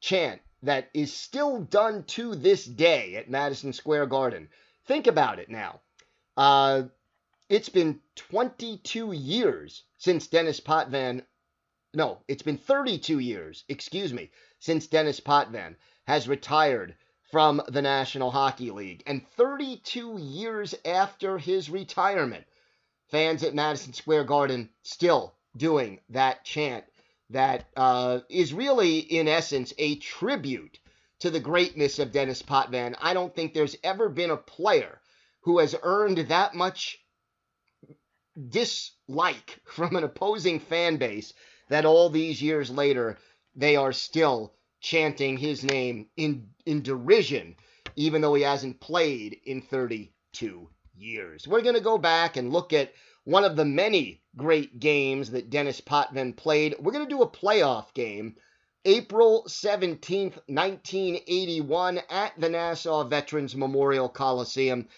chant 0.00 0.40
that 0.62 0.90
is 0.94 1.12
still 1.12 1.60
done 1.60 2.04
to 2.04 2.34
this 2.34 2.64
day 2.64 3.16
at 3.16 3.30
Madison 3.30 3.72
Square 3.72 4.06
Garden. 4.06 4.48
Think 4.86 5.06
about 5.06 5.38
it 5.38 5.48
now. 5.48 5.80
Uh, 6.36 6.84
it's 7.48 7.68
been 7.68 8.00
22 8.16 9.12
years 9.12 9.84
since 9.98 10.26
Denis 10.26 10.60
Potvin. 10.60 11.22
No, 11.92 12.18
it's 12.26 12.42
been 12.42 12.58
32 12.58 13.18
years, 13.18 13.64
excuse 13.68 14.12
me, 14.12 14.30
since 14.58 14.86
Denis 14.86 15.20
Potvin 15.20 15.76
has 16.06 16.26
retired 16.26 16.96
from 17.30 17.62
the 17.68 17.82
National 17.82 18.30
Hockey 18.30 18.70
League. 18.70 19.02
And 19.06 19.26
32 19.36 20.18
years 20.18 20.74
after 20.84 21.38
his 21.38 21.70
retirement, 21.70 22.44
fans 23.10 23.42
at 23.42 23.54
Madison 23.54 23.92
Square 23.92 24.24
Garden 24.24 24.70
still 24.82 25.34
doing 25.56 26.00
that 26.10 26.44
chant 26.44 26.84
that 27.30 27.66
uh, 27.76 28.20
is 28.28 28.52
really, 28.52 28.98
in 28.98 29.28
essence, 29.28 29.72
a 29.78 29.96
tribute 29.96 30.78
to 31.20 31.30
the 31.30 31.40
greatness 31.40 31.98
of 31.98 32.12
Denis 32.12 32.42
Potvin. 32.42 32.94
I 33.00 33.14
don't 33.14 33.34
think 33.34 33.54
there's 33.54 33.76
ever 33.82 34.08
been 34.08 34.30
a 34.30 34.36
player 34.36 35.00
who 35.42 35.58
has 35.58 35.74
earned 35.82 36.18
that 36.18 36.54
much 36.54 36.98
dislike 38.48 39.60
from 39.64 39.96
an 39.96 40.04
opposing 40.04 40.60
fan 40.60 40.96
base 40.96 41.32
that 41.68 41.84
all 41.84 42.10
these 42.10 42.42
years 42.42 42.70
later 42.70 43.18
they 43.54 43.76
are 43.76 43.92
still 43.92 44.52
chanting 44.84 45.38
his 45.38 45.64
name 45.64 46.06
in 46.14 46.46
in 46.66 46.82
derision 46.82 47.56
even 47.96 48.20
though 48.20 48.34
he 48.34 48.42
hasn't 48.42 48.80
played 48.80 49.40
in 49.44 49.62
32 49.62 50.68
years. 50.94 51.48
We're 51.48 51.62
going 51.62 51.74
to 51.74 51.80
go 51.80 51.96
back 51.96 52.36
and 52.36 52.52
look 52.52 52.72
at 52.72 52.92
one 53.24 53.44
of 53.44 53.56
the 53.56 53.64
many 53.64 54.22
great 54.36 54.80
games 54.80 55.30
that 55.30 55.48
Denis 55.48 55.80
Potvin 55.80 56.34
played. 56.34 56.74
We're 56.78 56.92
going 56.92 57.06
to 57.06 57.14
do 57.14 57.22
a 57.22 57.30
playoff 57.30 57.94
game. 57.94 58.36
April 58.84 59.44
17th, 59.48 60.38
1981, 60.46 62.00
at 62.10 62.38
the 62.38 62.50
Nassau 62.50 63.04
Veterans 63.04 63.56
Memorial 63.56 64.10
Coliseum. 64.10 64.88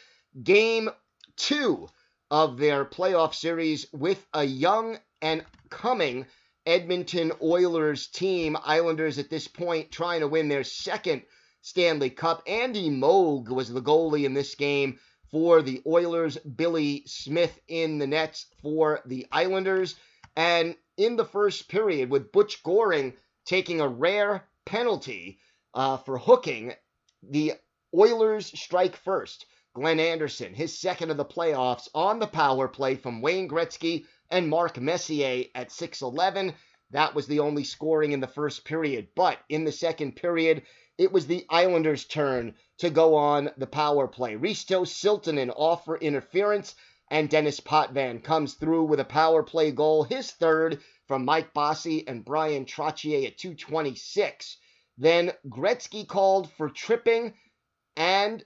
Game 0.43 0.91
two 1.37 1.89
of 2.31 2.59
their 2.59 2.85
playoff 2.85 3.35
series 3.35 3.87
with 3.93 4.27
a 4.35 4.43
young 4.43 4.99
and 5.23 5.45
coming 5.71 6.27
Edmonton 6.67 7.33
Oilers 7.41 8.09
team. 8.09 8.57
Islanders 8.65 9.19
at 9.19 9.31
this 9.31 9.47
point 9.47 9.93
trying 9.93 10.21
to 10.21 10.29
win 10.29 10.49
their 10.49 10.65
second 10.65 11.23
Stanley 11.63 12.11
Cup. 12.11 12.43
Andy 12.47 12.91
Moog 12.91 13.49
was 13.49 13.73
the 13.73 13.81
goalie 13.81 14.25
in 14.25 14.35
this 14.35 14.55
game 14.57 14.99
for 15.31 15.63
the 15.63 15.83
Oilers, 15.87 16.37
Billy 16.39 17.05
Smith 17.07 17.61
in 17.69 17.99
the 17.99 18.07
nets 18.07 18.47
for 18.63 19.01
the 19.07 19.27
Islanders. 19.33 19.95
And 20.37 20.77
in 20.97 21.17
the 21.17 21.25
first 21.25 21.69
period, 21.69 22.11
with 22.11 22.33
Butch 22.33 22.63
Goring 22.63 23.15
taking 23.45 23.81
a 23.81 23.89
rare 23.89 24.49
penalty 24.65 25.39
uh, 25.73 25.97
for 25.99 26.19
hooking, 26.19 26.75
the 27.23 27.55
Oilers 27.95 28.47
strike 28.59 28.97
first. 28.97 29.47
Glenn 29.75 30.01
Anderson, 30.01 30.55
his 30.55 30.79
second 30.79 31.11
of 31.11 31.17
the 31.17 31.25
playoffs, 31.25 31.89
on 31.95 32.19
the 32.19 32.27
power 32.27 32.67
play 32.67 32.95
from 32.95 33.21
Wayne 33.21 33.49
Gretzky 33.49 34.07
and 34.31 34.49
Mark 34.49 34.81
Messier 34.81 35.45
at 35.55 35.71
6'11. 35.71 36.55
That 36.91 37.15
was 37.15 37.27
the 37.27 37.41
only 37.41 37.65
scoring 37.65 38.13
in 38.13 38.21
the 38.21 38.27
first 38.27 38.65
period. 38.65 39.09
But 39.15 39.39
in 39.49 39.65
the 39.65 39.73
second 39.73 40.17
period, 40.17 40.63
it 40.99 41.13
was 41.13 41.27
the 41.27 41.45
Islanders' 41.49 42.07
turn 42.07 42.55
to 42.79 42.91
go 42.91 43.17
on 43.17 43.51
the 43.57 43.67
power 43.67 44.09
play. 44.09 44.37
Risto 44.37 44.87
Siltanen 44.87 45.53
off 45.55 45.85
for 45.85 45.99
interference, 45.99 46.75
and 47.11 47.29
Denis 47.29 47.61
Potvin 47.61 48.21
comes 48.21 48.55
through 48.55 48.85
with 48.85 49.01
a 49.01 49.05
power 49.05 49.43
play 49.43 49.71
goal, 49.71 50.05
his 50.05 50.31
third 50.33 50.81
from 51.07 51.25
Mike 51.25 51.53
Bossy 51.53 52.07
and 52.09 52.25
Bryan 52.25 52.65
Trottier 52.65 53.27
at 53.27 53.39
226. 53.39 54.57
Then 54.99 55.33
Gretzky 55.49 56.07
called 56.07 56.51
for 56.53 56.71
tripping, 56.71 57.35
and 57.97 58.45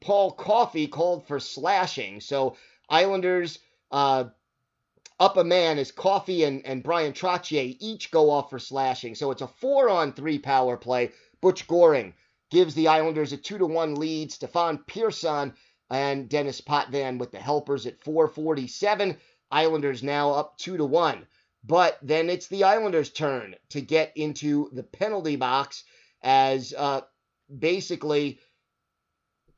Paul 0.00 0.32
Coffey 0.32 0.88
called 0.88 1.26
for 1.26 1.40
slashing. 1.40 2.20
So 2.20 2.56
Islanders 2.88 3.58
uh, 3.90 4.24
up 5.18 5.36
a 5.36 5.44
man 5.44 5.78
as 5.78 5.92
Coffey 5.92 6.44
and, 6.44 6.64
and 6.66 6.82
Bryan 6.82 7.12
Trottier 7.12 7.76
each 7.80 8.10
go 8.10 8.30
off 8.30 8.50
for 8.50 8.58
slashing. 8.58 9.14
So 9.14 9.30
it's 9.30 9.42
a 9.42 9.48
four 9.48 9.88
on 9.88 10.12
three 10.12 10.38
power 10.38 10.76
play. 10.76 11.12
Butch 11.40 11.66
Goring 11.66 12.14
gives 12.50 12.74
the 12.74 12.88
Islanders 12.88 13.32
a 13.32 13.36
two 13.36 13.58
to 13.58 13.66
one 13.66 13.94
lead. 13.94 14.30
Stefan 14.30 14.84
Persson 14.86 15.54
and 15.90 16.28
Denis 16.28 16.60
Potvin 16.60 17.18
with 17.18 17.32
the 17.32 17.38
helpers 17.38 17.86
at 17.86 18.00
447. 18.00 19.16
Islanders 19.50 20.02
now 20.02 20.32
up 20.32 20.58
two 20.58 20.76
to 20.76 20.84
one. 20.84 21.26
But 21.64 21.98
then 22.02 22.30
it's 22.30 22.46
the 22.46 22.64
Islanders' 22.64 23.10
turn 23.10 23.56
to 23.70 23.80
get 23.80 24.12
into 24.16 24.70
the 24.72 24.84
penalty 24.84 25.36
box 25.36 25.82
as 26.22 26.72
uh, 26.76 27.00
basically 27.58 28.38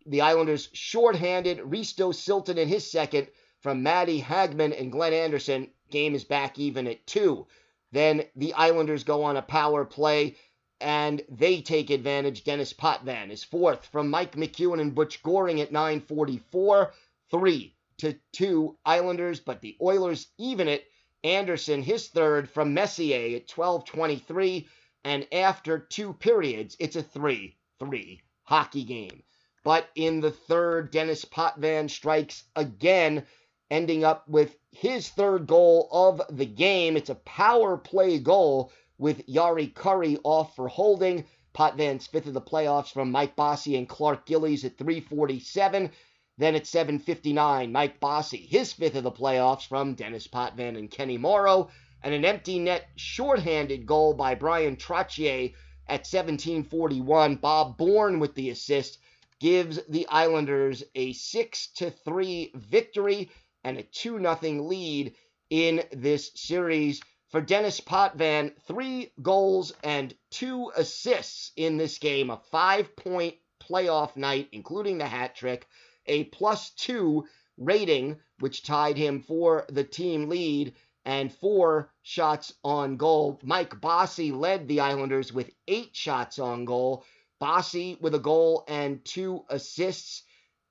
the 0.06 0.22
Islanders 0.22 0.70
shorthanded. 0.72 1.58
Risto 1.58 2.14
Siltanen 2.14 2.66
his 2.66 2.90
second 2.90 3.28
from 3.60 3.82
Matti 3.82 4.20
Hagman 4.20 4.78
and 4.78 4.92
Glenn 4.92 5.12
Anderson. 5.12 5.70
Game 5.90 6.14
is 6.14 6.24
back 6.24 6.58
even 6.58 6.86
at 6.86 7.06
two. 7.06 7.46
Then 7.92 8.24
the 8.36 8.52
Islanders 8.54 9.04
go 9.04 9.24
on 9.24 9.36
a 9.36 9.42
power 9.42 9.84
play 9.84 10.36
and 10.80 11.22
they 11.28 11.60
take 11.60 11.90
advantage. 11.90 12.44
Denis 12.44 12.72
Potvin 12.72 13.30
is 13.30 13.42
fourth 13.42 13.86
from 13.86 14.10
Mike 14.10 14.36
McEwen 14.36 14.80
and 14.80 14.94
Butch 14.94 15.22
Goring 15.22 15.60
at 15.60 15.72
944. 15.72 16.92
Three 17.30 17.74
to 17.98 18.14
two 18.32 18.76
Islanders, 18.84 19.40
but 19.40 19.60
the 19.60 19.76
Oilers 19.80 20.28
even 20.38 20.68
it 20.68 20.86
Anderson, 21.24 21.82
his 21.82 22.08
third 22.08 22.48
from 22.48 22.72
Messier 22.74 23.36
at 23.36 23.48
12:23, 23.48 24.68
and 25.02 25.26
after 25.32 25.80
two 25.80 26.12
periods, 26.12 26.76
it's 26.78 26.94
a 26.94 27.02
3-3 27.02 28.20
hockey 28.44 28.84
game. 28.84 29.24
But 29.64 29.90
in 29.96 30.20
the 30.20 30.30
third, 30.30 30.92
Denis 30.92 31.24
Potvin 31.24 31.88
strikes 31.88 32.44
again, 32.54 33.26
ending 33.70 34.04
up 34.04 34.28
with 34.28 34.56
his 34.72 35.08
third 35.08 35.46
goal 35.46 35.88
of 35.92 36.22
the 36.30 36.46
game. 36.46 36.96
It's 36.96 37.10
a 37.10 37.14
power 37.16 37.76
play 37.76 38.18
goal 38.18 38.72
with 38.96 39.26
Jari 39.26 39.72
Kurri 39.72 40.18
off 40.25 40.56
for 40.56 40.68
holding. 40.68 41.25
Potvin's 41.52 42.06
fifth 42.06 42.26
of 42.26 42.34
the 42.34 42.40
playoffs 42.40 42.92
from 42.92 43.10
Mike 43.10 43.34
Bossy 43.34 43.76
and 43.76 43.88
Clark 43.88 44.26
Gillies 44.26 44.64
at 44.64 44.78
347. 44.78 45.90
Then 46.37 46.54
at 46.54 46.64
7.59, 46.64 47.72
Mike 47.72 47.98
Bossy, 47.98 48.37
his 48.37 48.72
fifth 48.72 48.94
of 48.94 49.02
the 49.02 49.10
playoffs 49.10 49.66
from 49.66 49.94
Denis 49.94 50.28
Potvin 50.28 50.76
and 50.76 50.90
Kenny 50.90 51.18
Morrow, 51.18 51.68
and 52.02 52.14
an 52.14 52.25
empty 52.25 52.60
net 52.60 52.87
shorthanded 52.94 53.87
goal 53.87 54.14
by 54.14 54.37
Bryan 54.37 54.76
Trottier 54.76 55.52
at 55.88 56.04
17.41. 56.04 57.40
Bob 57.40 57.76
Bourne 57.76 58.20
with 58.20 58.34
the 58.37 58.50
assist 58.50 58.98
gives 59.40 59.80
the 59.88 60.06
Islanders 60.08 60.84
a 60.94 61.12
6 61.12 61.66
to 61.75 61.90
3 61.90 62.52
victory 62.54 63.30
and 63.68 63.78
a 63.78 63.82
2 63.82 64.18
0 64.18 64.62
lead 64.62 65.14
in 65.50 65.82
this 65.92 66.30
series. 66.34 67.00
For 67.28 67.40
Denis 67.42 67.80
Potvin, 67.80 68.52
three 68.66 69.12
goals 69.20 69.72
and 69.84 70.14
two 70.30 70.72
assists 70.75 71.52
in 71.56 71.76
this 71.76 71.98
game, 71.98 72.30
a 72.30 72.40
five 72.50 72.96
point 72.96 73.37
playoff 73.60 74.16
night, 74.16 74.48
including 74.52 74.98
the 74.98 75.06
hat 75.06 75.37
trick 75.37 75.66
a 76.08 76.25
plus 76.25 76.70
two 76.70 77.26
rating, 77.58 78.18
which 78.40 78.62
tied 78.62 78.96
him 78.96 79.20
for 79.20 79.66
the 79.68 79.84
team 79.84 80.28
lead 80.28 80.75
and 81.04 81.32
four 81.32 81.92
shots 82.02 82.52
on 82.64 82.96
goal. 82.96 83.38
Mike 83.42 83.80
Bossy 83.80 84.32
led 84.32 84.66
the 84.66 84.80
Islanders 84.80 85.32
with 85.32 85.50
eight 85.66 85.94
shots 85.94 86.38
on 86.38 86.64
goal. 86.64 87.04
Bossy 87.38 87.96
with 88.00 88.14
a 88.14 88.18
goal 88.18 88.64
and 88.68 89.04
two 89.04 89.44
assists. 89.48 90.22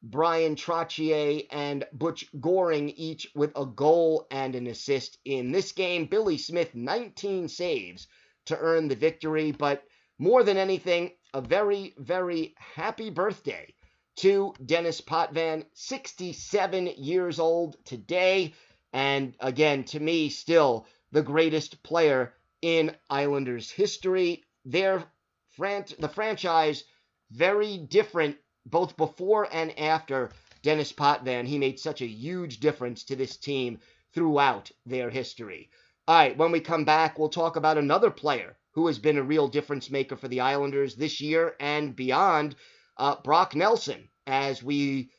Bryan 0.03 0.55
Trottier 0.55 1.47
and 1.51 1.85
Butch 1.91 2.29
Goring 2.39 2.89
each 2.89 3.27
with 3.35 3.51
a 3.55 3.65
goal 3.65 4.27
and 4.29 4.55
an 4.55 4.67
assist 4.67 5.17
in 5.25 5.51
this 5.51 5.71
game. 5.71 6.05
Billy 6.05 6.37
Smith, 6.37 6.75
19 6.75 7.47
saves 7.47 8.07
to 8.45 8.57
earn 8.57 8.87
the 8.87 8.95
victory, 8.95 9.51
but 9.51 9.83
more 10.19 10.43
than 10.43 10.57
anything, 10.57 11.11
a 11.33 11.41
very, 11.41 11.93
very 11.97 12.55
happy 12.57 13.09
birthday 13.09 13.73
to 14.17 14.53
Denis 14.65 15.01
Potvin, 15.01 15.65
67 15.73 16.87
years 16.97 17.39
old 17.39 17.77
today. 17.85 18.53
And 18.93 19.35
again, 19.39 19.83
to 19.85 19.99
me, 19.99 20.29
still 20.29 20.87
the 21.11 21.21
greatest 21.21 21.83
player 21.83 22.33
in 22.61 22.95
Islanders 23.09 23.69
history. 23.69 24.43
Their 24.65 25.03
fran- 25.49 25.85
the 25.99 26.09
franchise 26.09 26.83
very 27.31 27.77
different 27.77 28.37
both 28.69 28.97
before 28.97 29.47
and 29.51 29.77
after 29.79 30.31
Denis 30.61 30.91
Potvin. 30.91 31.45
He 31.45 31.57
made 31.57 31.79
such 31.79 32.01
a 32.01 32.07
huge 32.07 32.59
difference 32.59 33.03
to 33.05 33.15
this 33.15 33.37
team 33.37 33.79
throughout 34.13 34.71
their 34.85 35.09
history. 35.09 35.69
All 36.07 36.15
right, 36.15 36.37
when 36.37 36.51
we 36.51 36.59
come 36.59 36.85
back, 36.85 37.19
we'll 37.19 37.29
talk 37.29 37.55
about 37.55 37.77
another 37.77 38.09
player 38.09 38.57
who 38.71 38.87
has 38.87 38.99
been 38.99 39.17
a 39.17 39.23
real 39.23 39.47
difference 39.47 39.89
maker 39.89 40.15
for 40.15 40.27
the 40.27 40.41
Islanders 40.41 40.95
this 40.95 41.19
year 41.19 41.55
and 41.59 41.95
beyond 41.95 42.55
uh, 42.97 43.15
Brock 43.23 43.55
Nelson 43.55 44.09
as 44.25 44.61
we 44.63 45.09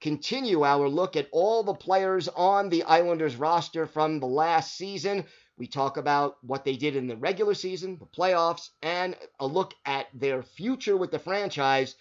continue 0.00 0.64
our 0.64 0.88
look 0.88 1.16
at 1.16 1.28
all 1.32 1.62
the 1.62 1.74
players 1.74 2.28
on 2.28 2.68
the 2.68 2.84
Islanders 2.84 3.36
roster 3.36 3.86
from 3.86 4.20
the 4.20 4.26
last 4.26 4.76
season. 4.76 5.24
We 5.56 5.66
talk 5.66 5.96
about 5.96 6.36
what 6.42 6.64
they 6.64 6.76
did 6.76 6.94
in 6.94 7.08
the 7.08 7.16
regular 7.16 7.54
season, 7.54 7.98
the 7.98 8.06
playoffs, 8.06 8.68
and 8.80 9.16
a 9.40 9.46
look 9.46 9.74
at 9.84 10.06
their 10.14 10.42
future 10.42 10.96
with 10.96 11.10
the 11.10 11.18
franchise. 11.18 11.96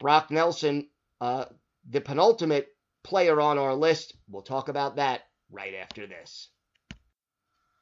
Brock 0.00 0.30
Nelson, 0.30 0.88
uh, 1.20 1.44
the 1.88 2.00
penultimate 2.00 2.68
player 3.02 3.38
on 3.38 3.58
our 3.58 3.74
list. 3.74 4.14
We'll 4.28 4.42
talk 4.42 4.70
about 4.70 4.96
that 4.96 5.26
right 5.52 5.74
after 5.74 6.06
this. 6.06 6.48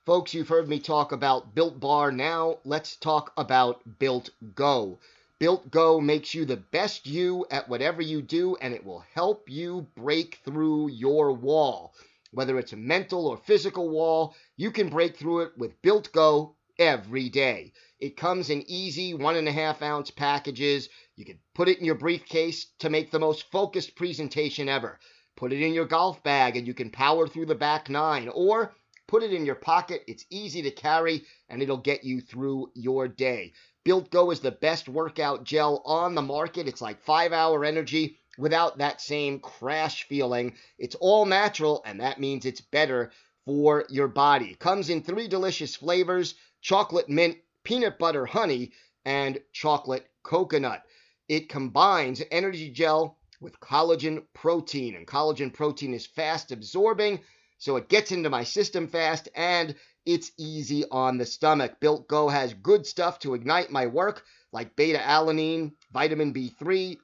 Folks, 0.05 0.35
you've 0.35 0.49
heard 0.49 0.69
me 0.69 0.81
talk 0.81 1.13
about 1.13 1.55
Built 1.55 1.79
Bar. 1.79 2.11
Now 2.11 2.59
let's 2.65 2.97
talk 2.97 3.33
about 3.37 4.01
Built 4.01 4.31
Go. 4.57 4.99
Built 5.39 5.71
Go 5.71 6.01
makes 6.01 6.35
you 6.35 6.45
the 6.45 6.57
best 6.57 7.07
you 7.07 7.47
at 7.53 7.69
whatever 7.69 8.03
you 8.03 8.21
do, 8.21 8.57
and 8.57 8.75
it 8.75 8.85
will 8.85 9.05
help 9.15 9.49
you 9.49 9.87
break 9.95 10.41
through 10.45 10.89
your 10.89 11.33
wall. 11.33 11.95
Whether 12.33 12.59
it's 12.59 12.73
a 12.73 12.77
mental 12.77 13.29
or 13.29 13.37
physical 13.37 13.89
wall, 13.89 14.35
you 14.57 14.73
can 14.73 14.89
break 14.89 15.17
through 15.17 15.43
it 15.43 15.53
with 15.57 15.81
Built 15.83 16.11
Go 16.13 16.57
every 16.79 17.29
day. 17.29 17.73
It 17.99 18.17
comes 18.17 18.51
in 18.51 18.71
easy 18.71 19.15
one 19.15 19.37
and 19.37 19.49
a 19.49 19.53
half 19.53 19.83
ounce 19.83 20.11
packages. 20.11 20.89
You 21.17 21.25
can 21.25 21.39
put 21.55 21.69
it 21.69 21.79
in 21.79 21.85
your 21.85 21.97
briefcase 21.97 22.67
to 22.79 22.91
make 22.91 23.11
the 23.11 23.19
most 23.19 23.51
focused 23.51 23.97
presentation 23.97 24.69
ever. 24.69 24.99
Put 25.37 25.53
it 25.53 25.63
in 25.63 25.75
your 25.75 25.87
golf 25.87 26.23
bag 26.23 26.57
and 26.57 26.67
you 26.67 26.75
can 26.75 26.91
power 26.91 27.27
through 27.27 27.47
the 27.47 27.55
back 27.55 27.89
nine. 27.89 28.29
Or 28.29 28.75
put 29.07 29.23
it 29.23 29.33
in 29.33 29.47
your 29.47 29.57
pocket. 29.57 30.03
It's 30.07 30.25
easy 30.31 30.63
to 30.63 30.71
carry 30.71 31.25
and 31.49 31.63
it'll 31.63 31.77
get 31.77 32.05
you 32.05 32.21
through 32.21 32.71
your 32.75 33.09
day. 33.09 33.53
Built 33.85 34.11
Go 34.11 34.31
is 34.31 34.41
the 34.41 34.51
best 34.51 34.89
workout 34.89 35.45
gel 35.45 35.83
on 35.85 36.15
the 36.15 36.23
market. 36.23 36.69
It's 36.69 36.83
like 36.83 37.03
five 37.03 37.33
hour 37.33 37.65
energy 37.65 38.19
without 38.37 38.79
that 38.79 39.01
same 39.01 39.41
crash 39.41 40.05
feeling. 40.05 40.55
It's 40.79 40.95
all 40.95 41.27
natural, 41.27 41.83
and 41.85 42.01
that 42.01 42.21
means 42.21 42.45
it's 42.45 42.61
better 42.61 43.11
for 43.45 43.85
your 43.89 44.09
body. 44.09 44.55
Comes 44.55 44.91
in 44.91 45.03
three 45.03 45.27
delicious 45.27 45.75
flavors 45.75 46.35
chocolate 46.61 47.09
mint, 47.09 47.39
peanut 47.65 47.99
butter 47.99 48.27
honey, 48.27 48.73
and 49.05 49.41
chocolate 49.53 50.07
coconut. 50.23 50.83
It 51.29 51.49
combines 51.49 52.23
energy 52.31 52.71
gel 52.71 53.19
with 53.41 53.61
collagen 53.61 54.25
protein, 54.35 54.95
and 54.97 55.07
collagen 55.07 55.53
protein 55.53 55.95
is 55.95 56.07
fast 56.07 56.51
absorbing, 56.53 57.21
so 57.59 57.77
it 57.77 57.89
gets 57.89 58.13
into 58.13 58.31
my 58.31 58.45
system 58.45 58.89
fast 58.89 59.29
and 59.35 59.75
it's 60.07 60.33
easy 60.39 60.85
on 60.91 61.19
the 61.19 61.27
stomach. 61.27 61.81
Built 61.81 62.09
Go 62.09 62.29
has 62.29 62.55
good 62.55 62.87
stuff 62.87 63.19
to 63.21 63.35
ignite 63.35 63.71
my 63.71 63.87
work, 63.87 64.25
like 64.53 64.75
beta 64.75 64.99
alanine, 64.99 65.73
vitamin 65.93 66.33
B3, 66.33 66.97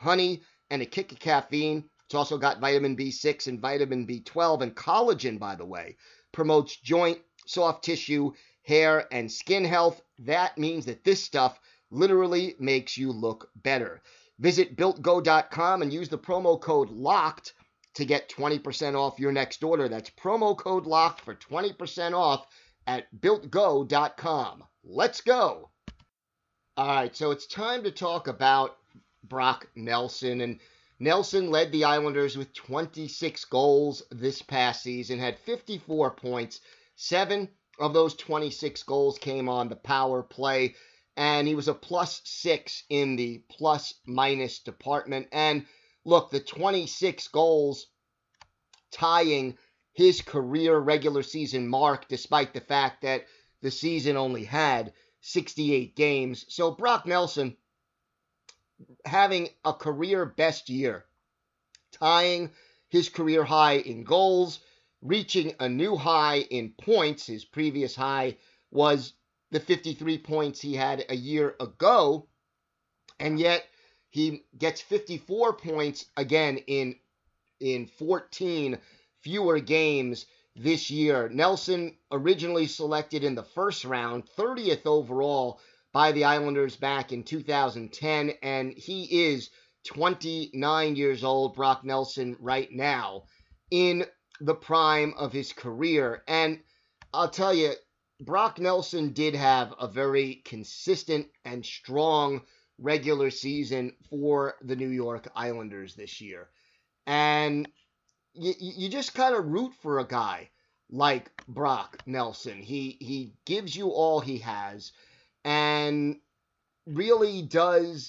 honey, 0.00 0.42
and 0.70 0.82
a 0.82 0.86
kick 0.86 1.12
of 1.12 1.18
caffeine. 1.18 1.88
It's 2.04 2.14
also 2.14 2.36
got 2.36 2.60
vitamin 2.60 2.96
B6 2.96 3.46
and 3.46 3.58
vitamin 3.58 4.06
B12 4.06 4.60
and 4.60 4.76
collagen, 4.76 5.38
by 5.38 5.54
the 5.54 5.64
way. 5.64 5.96
Promotes 6.32 6.76
joint, 6.76 7.18
soft 7.46 7.84
tissue, 7.84 8.32
hair, 8.62 9.06
and 9.12 9.30
skin 9.30 9.64
health. 9.64 10.00
That 10.20 10.56
means 10.58 10.86
that 10.86 11.04
this 11.04 11.22
stuff 11.22 11.58
literally 11.90 12.54
makes 12.58 12.96
you 12.96 13.12
look 13.12 13.50
better. 13.56 14.02
Visit 14.38 14.76
builtgo.com 14.76 15.82
and 15.82 15.92
use 15.92 16.08
the 16.08 16.18
promo 16.18 16.60
code 16.60 16.90
LOCKED 16.90 17.52
to 17.94 18.04
get 18.04 18.30
20% 18.30 18.94
off 18.94 19.20
your 19.20 19.32
next 19.32 19.62
order. 19.62 19.88
That's 19.88 20.10
promo 20.10 20.56
code 20.56 20.86
LOCKED 20.86 21.20
for 21.20 21.34
20% 21.34 22.14
off 22.14 22.46
at 22.86 23.06
builtgo.com. 23.20 24.64
Let's 24.84 25.20
go. 25.20 25.70
All 26.76 26.86
right, 26.86 27.14
so 27.14 27.30
it's 27.30 27.46
time 27.46 27.84
to 27.84 27.90
talk 27.90 28.28
about 28.28 28.78
Brock 29.24 29.68
Nelson. 29.76 30.40
And 30.40 30.58
Nelson 30.98 31.50
led 31.50 31.70
the 31.70 31.84
Islanders 31.84 32.36
with 32.36 32.54
26 32.54 33.44
goals 33.46 34.02
this 34.10 34.40
past 34.40 34.82
season, 34.82 35.18
had 35.18 35.38
54 35.40 36.12
points. 36.12 36.60
Seven 36.96 37.48
of 37.78 37.92
those 37.92 38.14
26 38.14 38.82
goals 38.84 39.18
came 39.18 39.48
on 39.48 39.68
the 39.68 39.76
power 39.76 40.22
play. 40.22 40.74
and 41.16 41.46
he 41.46 41.54
was 41.54 41.68
a 41.68 41.74
plus 41.74 42.22
six 42.24 42.84
in 42.88 43.16
the 43.16 43.42
plus 43.50 43.94
minus 44.06 44.60
department. 44.60 45.28
And 45.30 45.66
look, 46.06 46.30
the 46.30 46.40
26 46.40 47.28
goals 47.28 47.86
tying 48.90 49.58
his 49.92 50.22
career 50.22 50.78
regular 50.78 51.22
season 51.22 51.68
mark, 51.68 52.08
despite 52.08 52.54
the 52.54 52.62
fact 52.62 53.02
that 53.02 53.26
the 53.60 53.70
season 53.70 54.16
only 54.16 54.44
had 54.44 54.94
68 55.20 55.94
games. 55.94 56.46
So 56.48 56.70
Brock 56.70 57.06
Nelson 57.06 57.56
having 59.04 59.48
a 59.64 59.74
career 59.74 60.24
best 60.24 60.68
year, 60.70 61.04
tying 61.92 62.50
his 62.88 63.08
career 63.08 63.44
high 63.44 63.74
in 63.76 64.04
goals, 64.04 64.60
reaching 65.02 65.54
a 65.60 65.68
new 65.68 65.96
high 65.96 66.38
in 66.38 66.72
points. 66.80 67.26
His 67.26 67.44
previous 67.44 67.94
high 67.94 68.38
was 68.70 69.12
the 69.50 69.60
53 69.60 70.18
points 70.18 70.60
he 70.60 70.74
had 70.74 71.04
a 71.08 71.16
year 71.16 71.54
ago, 71.60 72.28
and 73.20 73.38
yet 73.38 73.66
he 74.08 74.44
gets 74.56 74.80
54 74.80 75.54
points 75.54 76.06
again 76.16 76.58
in 76.58 76.96
in 77.60 77.86
14 77.86 78.78
fewer 79.20 79.60
games 79.60 80.26
this 80.56 80.90
year. 80.90 81.28
Nelson 81.28 81.96
originally 82.10 82.66
selected 82.66 83.24
in 83.24 83.34
the 83.34 83.42
first 83.42 83.84
round, 83.84 84.24
30th 84.36 84.86
overall 84.86 85.60
by 85.92 86.12
the 86.12 86.24
Islanders 86.24 86.76
back 86.76 87.12
in 87.12 87.22
2010, 87.22 88.32
and 88.42 88.72
he 88.72 89.26
is 89.26 89.50
29 89.84 90.96
years 90.96 91.24
old, 91.24 91.54
Brock 91.54 91.84
Nelson, 91.84 92.36
right 92.40 92.70
now, 92.70 93.24
in 93.70 94.04
the 94.42 94.54
prime 94.54 95.14
of 95.16 95.32
his 95.32 95.52
career. 95.52 96.22
And 96.26 96.60
I'll 97.14 97.30
tell 97.30 97.54
you, 97.54 97.72
Brock 98.20 98.58
Nelson 98.58 99.12
did 99.12 99.34
have 99.34 99.74
a 99.78 99.88
very 99.88 100.42
consistent 100.44 101.28
and 101.44 101.64
strong 101.64 102.42
regular 102.78 103.30
season 103.30 103.94
for 104.10 104.54
the 104.62 104.76
New 104.76 104.88
York 104.88 105.28
Islanders 105.34 105.94
this 105.94 106.20
year. 106.20 106.48
And 107.06 107.68
you, 108.34 108.54
you 108.58 108.88
just 108.88 109.14
kind 109.14 109.34
of 109.34 109.46
root 109.46 109.72
for 109.82 109.98
a 109.98 110.06
guy 110.06 110.50
like 110.90 111.30
Brock 111.46 111.98
Nelson. 112.06 112.62
He 112.62 112.96
he 113.00 113.34
gives 113.44 113.74
you 113.74 113.88
all 113.88 114.20
he 114.20 114.38
has 114.38 114.92
and 115.44 116.16
really 116.86 117.42
does 117.42 118.08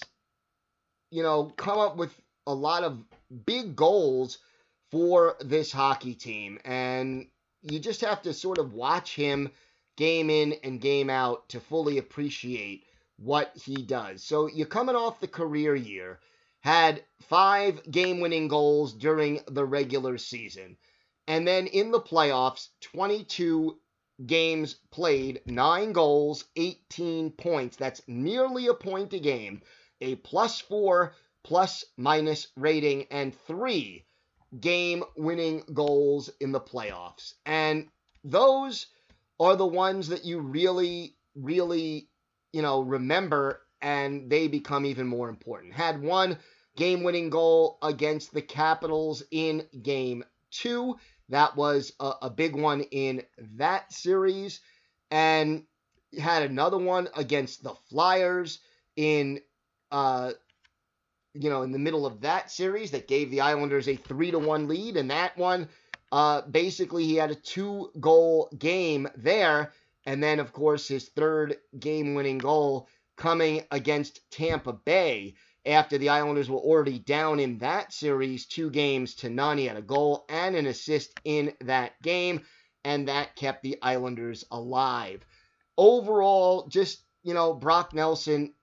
you 1.12 1.24
know 1.24 1.46
come 1.58 1.80
up 1.80 1.96
with 1.98 2.14
a 2.48 2.54
lot 2.54 2.84
of 2.84 3.04
big 3.46 3.76
goals 3.76 4.40
for 4.94 5.36
this 5.40 5.72
hockey 5.72 6.14
team 6.14 6.60
and 6.64 7.26
you 7.64 7.80
just 7.80 8.02
have 8.02 8.22
to 8.22 8.32
sort 8.32 8.60
of 8.60 8.76
watch 8.76 9.16
him 9.16 9.50
game 9.98 10.30
in 10.30 10.54
and 10.64 10.80
game 10.80 11.10
out 11.10 11.50
to 11.50 11.60
fully 11.60 11.98
appreciate 11.98 12.86
what 13.18 13.52
he 13.56 13.82
does. 13.82 14.24
So 14.24 14.46
you're 14.46 14.68
coming 14.68 14.96
off 14.96 15.20
the 15.20 15.28
career 15.28 15.74
year 15.74 16.20
had 16.60 17.04
five 17.22 17.82
game 17.90 18.20
winning 18.20 18.48
goals 18.48 18.94
during 18.94 19.40
the 19.48 19.66
regular 19.66 20.20
season. 20.20 20.78
And 21.28 21.48
then 21.48 21.66
in 21.66 21.90
the 21.90 22.00
playoffs, 22.00 22.68
22 22.82 23.80
games 24.28 24.76
played, 24.92 25.42
nine 25.48 25.92
goals, 25.92 26.46
18 26.56 27.32
points. 27.32 27.78
That's 27.78 28.04
nearly 28.08 28.68
a 28.68 28.76
point 28.76 29.12
a 29.14 29.20
game, 29.20 29.64
a 30.02 30.18
plus 30.18 30.62
four 30.62 31.16
plus 31.44 31.84
minus 31.98 32.50
rating, 32.56 33.08
and 33.10 33.36
three 33.48 34.06
game 34.60 35.04
winning 35.16 35.64
goals 35.74 36.30
in 36.40 36.52
the 36.52 36.60
playoffs. 36.60 37.34
And 37.46 37.88
those 38.24 38.88
are 39.40 39.56
the 39.56 39.66
ones 39.66 40.10
that 40.10 40.26
you 40.26 40.40
really, 40.40 41.16
really, 41.36 42.08
you 42.52 42.62
know, 42.62 42.82
remember 42.82 43.62
and 43.82 44.30
they 44.30 44.48
become 44.48 44.86
even 44.86 45.08
more 45.08 45.30
important. 45.30 45.74
Had 45.74 46.02
one 46.02 46.38
game 46.78 47.04
winning 47.04 47.30
goal 47.30 47.78
against 47.82 48.34
the 48.34 48.42
Capitals 48.42 49.24
in 49.30 49.66
game 49.82 50.24
two. 50.52 50.96
That 51.30 51.56
was 51.56 51.92
a, 52.00 52.14
a, 52.24 52.30
big 52.30 52.56
one 52.56 52.82
in 52.82 53.24
that 53.58 53.92
series. 53.92 54.62
And 55.12 55.64
had 56.18 56.44
another 56.44 56.78
one 56.78 57.10
against 57.16 57.64
the 57.64 57.74
Flyers 57.90 58.60
in 58.96 59.42
uh 59.92 60.32
you 61.34 61.50
know 61.50 61.64
in 61.64 61.72
the 61.72 61.80
middle 61.80 62.06
of 62.06 62.22
that 62.22 62.52
series 62.52 62.92
that 62.92 63.08
gave 63.08 63.32
the 63.32 63.42
Islanders 63.42 63.88
a 63.88 63.96
3 63.96 64.32
to 64.32 64.40
1 64.40 64.68
lead 64.68 64.98
and 64.98 65.12
that 65.12 65.38
one 65.38 65.68
uh 66.12 66.42
basically 66.42 67.06
he 67.06 67.16
had 67.16 67.32
a 67.32 67.36
two 67.36 67.92
goal 68.00 68.50
game 68.58 69.08
there 69.16 69.72
and 70.06 70.22
then 70.22 70.40
of 70.40 70.54
course 70.54 70.88
his 70.88 71.10
third 71.10 71.58
game 71.80 72.14
winning 72.14 72.38
goal 72.38 72.88
coming 73.16 73.64
against 73.72 74.20
Tampa 74.32 74.74
Bay 74.74 75.36
after 75.66 75.98
the 75.98 76.10
Islanders 76.10 76.50
were 76.50 76.60
already 76.60 77.00
down 77.00 77.40
in 77.40 77.60
that 77.60 77.94
series, 77.94 78.46
two 78.46 78.70
games 78.70 79.16
to 79.16 79.30
none. 79.30 79.58
He 79.58 79.66
had 79.66 79.78
a 79.78 79.82
goal 79.82 80.26
and 80.30 80.56
an 80.56 80.66
assist 80.66 81.20
in 81.24 81.54
that 81.62 82.02
game, 82.02 82.42
and 82.84 83.08
that 83.08 83.36
kept 83.36 83.64
the 83.64 83.78
Islanders 83.82 84.44
alive. 84.52 85.26
Overall, 85.78 86.68
just 86.68 87.02
you 87.24 87.34
know, 87.34 87.54
Brock 87.54 87.94
Nelson, 87.94 88.54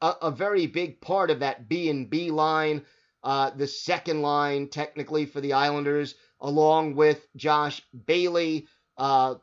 a, 0.00 0.14
a 0.22 0.30
very 0.30 0.66
big 0.66 1.00
part 1.00 1.30
of 1.30 1.40
that 1.40 1.68
B 1.68 1.90
and 1.90 2.08
B 2.08 2.30
line, 2.30 2.84
uh, 3.22 3.50
the 3.50 3.66
second 3.66 4.22
line 4.22 4.68
technically 4.68 5.26
for 5.26 5.40
the 5.40 5.54
Islanders, 5.54 6.14
along 6.40 6.94
with 6.94 7.26
Josh 7.36 7.82
Bailey. 8.06 8.66
Uh, 8.96 9.36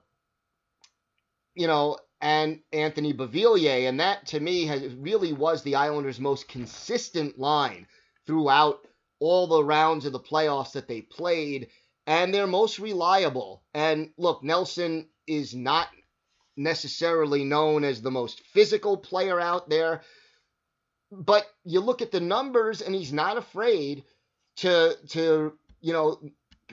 you 1.56 1.68
know, 1.68 1.98
and 2.22 2.60
Anthony 2.72 3.14
Beauvillier. 3.14 3.88
And 3.88 4.00
that, 4.00 4.28
to 4.28 4.40
me, 4.40 4.66
has, 4.66 4.94
really 4.96 5.34
was 5.34 5.64
the 5.64 5.76
Islanders' 5.76 6.20
most 6.20 6.48
consistent 6.48 7.40
line 7.40 7.88
throughout 8.28 8.80
all 9.20 9.48
the 9.48 9.64
rounds 9.64 10.06
of 10.06 10.12
the 10.12 10.20
playoffs 10.20 10.74
that 10.74 10.88
they 10.88 11.02
played. 11.02 11.68
And 12.08 12.34
they're 12.34 12.48
most 12.48 12.80
reliable. 12.80 13.64
And 13.74 14.12
look, 14.18 14.44
Nelson 14.44 15.08
is 15.28 15.56
not 15.56 15.88
necessarily 16.58 17.44
known 17.44 17.84
as 17.84 18.02
the 18.02 18.12
most 18.12 18.42
physical 18.54 18.98
player 18.98 19.40
out 19.40 19.70
there. 19.70 20.02
But 21.12 21.46
you 21.64 21.80
look 21.80 22.02
at 22.02 22.12
the 22.12 22.20
numbers, 22.20 22.82
and 22.82 22.96
he's 22.96 23.14
not 23.14 23.38
afraid 23.38 24.04
to 24.58 24.98
to 25.10 25.58
you 25.82 25.94
know 25.94 26.20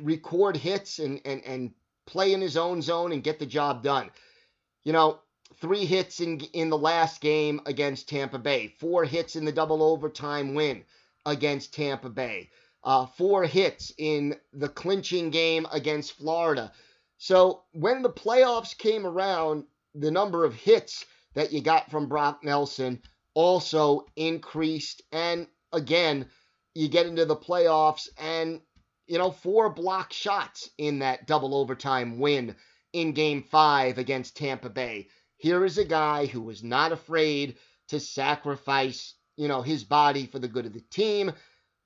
record 0.00 0.56
hits 0.56 0.98
and 0.98 1.20
and 1.24 1.44
and 1.44 1.74
play 2.06 2.32
in 2.32 2.40
his 2.40 2.56
own 2.56 2.82
zone 2.82 3.12
and 3.12 3.22
get 3.22 3.38
the 3.38 3.46
job 3.46 3.82
done. 3.82 4.10
You 4.84 4.92
know, 4.92 5.20
three 5.56 5.84
hits 5.84 6.20
in, 6.20 6.40
in 6.52 6.70
the 6.70 6.78
last 6.78 7.20
game 7.20 7.60
against 7.66 8.08
Tampa 8.08 8.38
Bay, 8.38 8.74
four 8.80 9.04
hits 9.04 9.36
in 9.36 9.44
the 9.44 9.52
double 9.52 9.82
overtime 9.82 10.54
win 10.54 10.84
against 11.24 11.74
Tampa 11.74 12.10
Bay, 12.10 12.50
uh, 12.82 13.06
four 13.06 13.44
hits 13.44 13.92
in 13.96 14.36
the 14.52 14.68
clinching 14.68 15.30
game 15.30 15.66
against 15.70 16.12
Florida. 16.12 16.72
So 17.18 17.62
when 17.72 18.02
the 18.02 18.10
playoffs 18.10 18.76
came 18.76 19.06
around, 19.06 19.64
the 19.94 20.10
number 20.10 20.44
of 20.44 20.54
hits 20.54 21.04
that 21.34 21.52
you 21.52 21.60
got 21.62 21.90
from 21.90 22.08
Brock 22.08 22.42
Nelson 22.42 23.00
also 23.34 24.06
increased. 24.16 25.02
And 25.12 25.46
again, 25.72 26.26
you 26.74 26.88
get 26.88 27.06
into 27.06 27.24
the 27.24 27.36
playoffs 27.36 28.08
and, 28.18 28.60
you 29.06 29.18
know, 29.18 29.30
four 29.30 29.70
block 29.70 30.12
shots 30.12 30.70
in 30.78 31.00
that 31.00 31.26
double 31.26 31.54
overtime 31.54 32.18
win 32.18 32.56
in 32.92 33.12
game 33.12 33.42
five 33.42 33.98
against 33.98 34.36
Tampa 34.36 34.70
Bay. 34.70 35.08
Here 35.36 35.64
is 35.64 35.78
a 35.78 35.84
guy 35.84 36.26
who 36.26 36.42
was 36.42 36.62
not 36.62 36.92
afraid 36.92 37.56
to 37.88 37.98
sacrifice, 38.00 39.14
you 39.36 39.48
know, 39.48 39.62
his 39.62 39.84
body 39.84 40.26
for 40.26 40.38
the 40.38 40.48
good 40.48 40.66
of 40.66 40.72
the 40.72 40.80
team. 40.80 41.32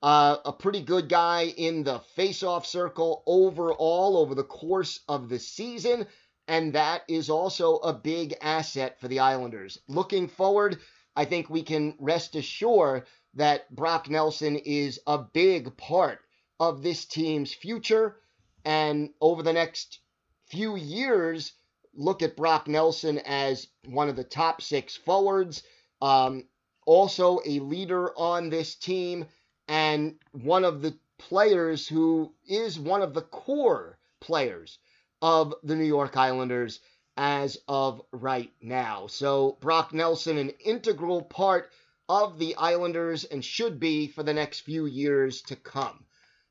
Uh, 0.03 0.37
a 0.45 0.53
pretty 0.53 0.81
good 0.81 1.09
guy 1.09 1.45
in 1.57 1.83
the 1.83 1.99
face-off 2.15 2.67
circle 2.67 3.23
overall 3.25 4.17
over 4.17 4.35
the 4.35 4.43
course 4.43 4.99
of 5.09 5.27
the 5.27 5.39
season, 5.39 6.05
and 6.47 6.73
that 6.73 7.01
is 7.07 7.31
also 7.31 7.77
a 7.77 7.93
big 7.93 8.35
asset 8.39 8.99
for 8.99 9.07
the 9.07 9.19
Islanders. 9.19 9.79
Looking 9.87 10.27
forward, 10.27 10.77
I 11.17 11.25
think 11.25 11.49
we 11.49 11.63
can 11.63 11.95
rest 11.97 12.35
assured 12.35 13.07
that 13.33 13.75
Brock 13.75 14.07
Nelson 14.07 14.55
is 14.55 14.99
a 15.07 15.17
big 15.17 15.75
part 15.75 16.19
of 16.59 16.83
this 16.83 17.05
team's 17.05 17.51
future, 17.51 18.17
and 18.63 19.09
over 19.19 19.41
the 19.41 19.51
next 19.51 19.99
few 20.45 20.75
years, 20.75 21.53
look 21.95 22.21
at 22.21 22.37
Brock 22.37 22.67
Nelson 22.67 23.17
as 23.25 23.67
one 23.85 24.09
of 24.09 24.15
the 24.15 24.23
top 24.23 24.61
six 24.61 24.95
forwards, 24.95 25.63
um, 26.03 26.43
also 26.85 27.39
a 27.43 27.61
leader 27.61 28.15
on 28.15 28.51
this 28.51 28.75
team, 28.75 29.25
and 29.67 30.19
one 30.33 30.63
of 30.63 30.83
the 30.83 30.95
players 31.17 31.87
who 31.87 32.31
is 32.45 32.79
one 32.79 33.01
of 33.01 33.15
the 33.15 33.23
core 33.23 33.97
players 34.19 34.77
of 35.23 35.55
the 35.63 35.75
New 35.75 35.83
York 35.83 36.15
Islanders 36.15 36.79
as 37.17 37.57
of 37.67 38.01
right 38.11 38.51
now. 38.61 39.07
So, 39.07 39.57
Brock 39.59 39.93
Nelson, 39.93 40.37
an 40.37 40.51
integral 40.63 41.23
part 41.23 41.71
of 42.07 42.39
the 42.39 42.55
Islanders 42.55 43.25
and 43.25 43.43
should 43.43 43.79
be 43.79 44.07
for 44.07 44.23
the 44.23 44.33
next 44.33 44.61
few 44.61 44.85
years 44.85 45.41
to 45.43 45.55
come. 45.55 46.05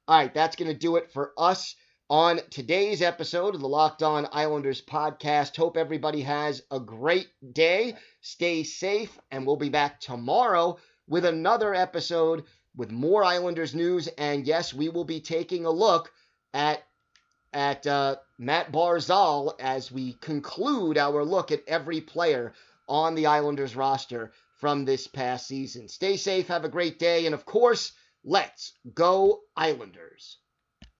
All 0.08 0.18
right, 0.18 0.34
that's 0.34 0.56
going 0.56 0.70
to 0.70 0.78
do 0.78 0.96
it 0.96 1.10
for 1.12 1.32
us 1.38 1.76
on 2.08 2.40
today's 2.50 3.02
episode 3.02 3.54
of 3.54 3.60
the 3.60 3.68
Locked 3.68 4.02
On 4.02 4.28
Islanders 4.30 4.82
podcast. 4.82 5.56
Hope 5.56 5.76
everybody 5.76 6.20
has 6.20 6.62
a 6.70 6.78
great 6.78 7.28
day. 7.52 7.96
Stay 8.20 8.62
safe, 8.62 9.18
and 9.30 9.46
we'll 9.46 9.56
be 9.56 9.68
back 9.70 10.00
tomorrow 10.00 10.76
with 11.08 11.24
another 11.24 11.74
episode 11.74 12.44
with 12.76 12.90
more 12.90 13.24
Islanders 13.24 13.74
news. 13.74 14.06
And 14.18 14.46
yes, 14.46 14.74
we 14.74 14.88
will 14.88 15.04
be 15.04 15.20
taking 15.20 15.64
a 15.64 15.70
look 15.70 16.12
at 16.54 16.82
at 17.52 17.86
uh, 17.86 18.16
Matt 18.38 18.70
Barzal 18.70 19.54
as 19.58 19.90
we 19.90 20.12
conclude 20.14 20.98
our 20.98 21.24
look 21.24 21.50
at 21.50 21.66
every 21.66 22.00
player 22.02 22.52
on 22.86 23.14
the 23.14 23.26
Islanders 23.26 23.74
roster 23.74 24.32
from 24.56 24.84
this 24.84 25.06
past 25.06 25.46
season. 25.46 25.88
Stay 25.88 26.16
safe, 26.16 26.48
have 26.48 26.64
a 26.64 26.68
great 26.68 26.98
day, 26.98 27.26
and 27.26 27.34
of 27.34 27.46
course, 27.46 27.92
let's 28.24 28.72
go 28.94 29.40
Islanders. 29.56 30.38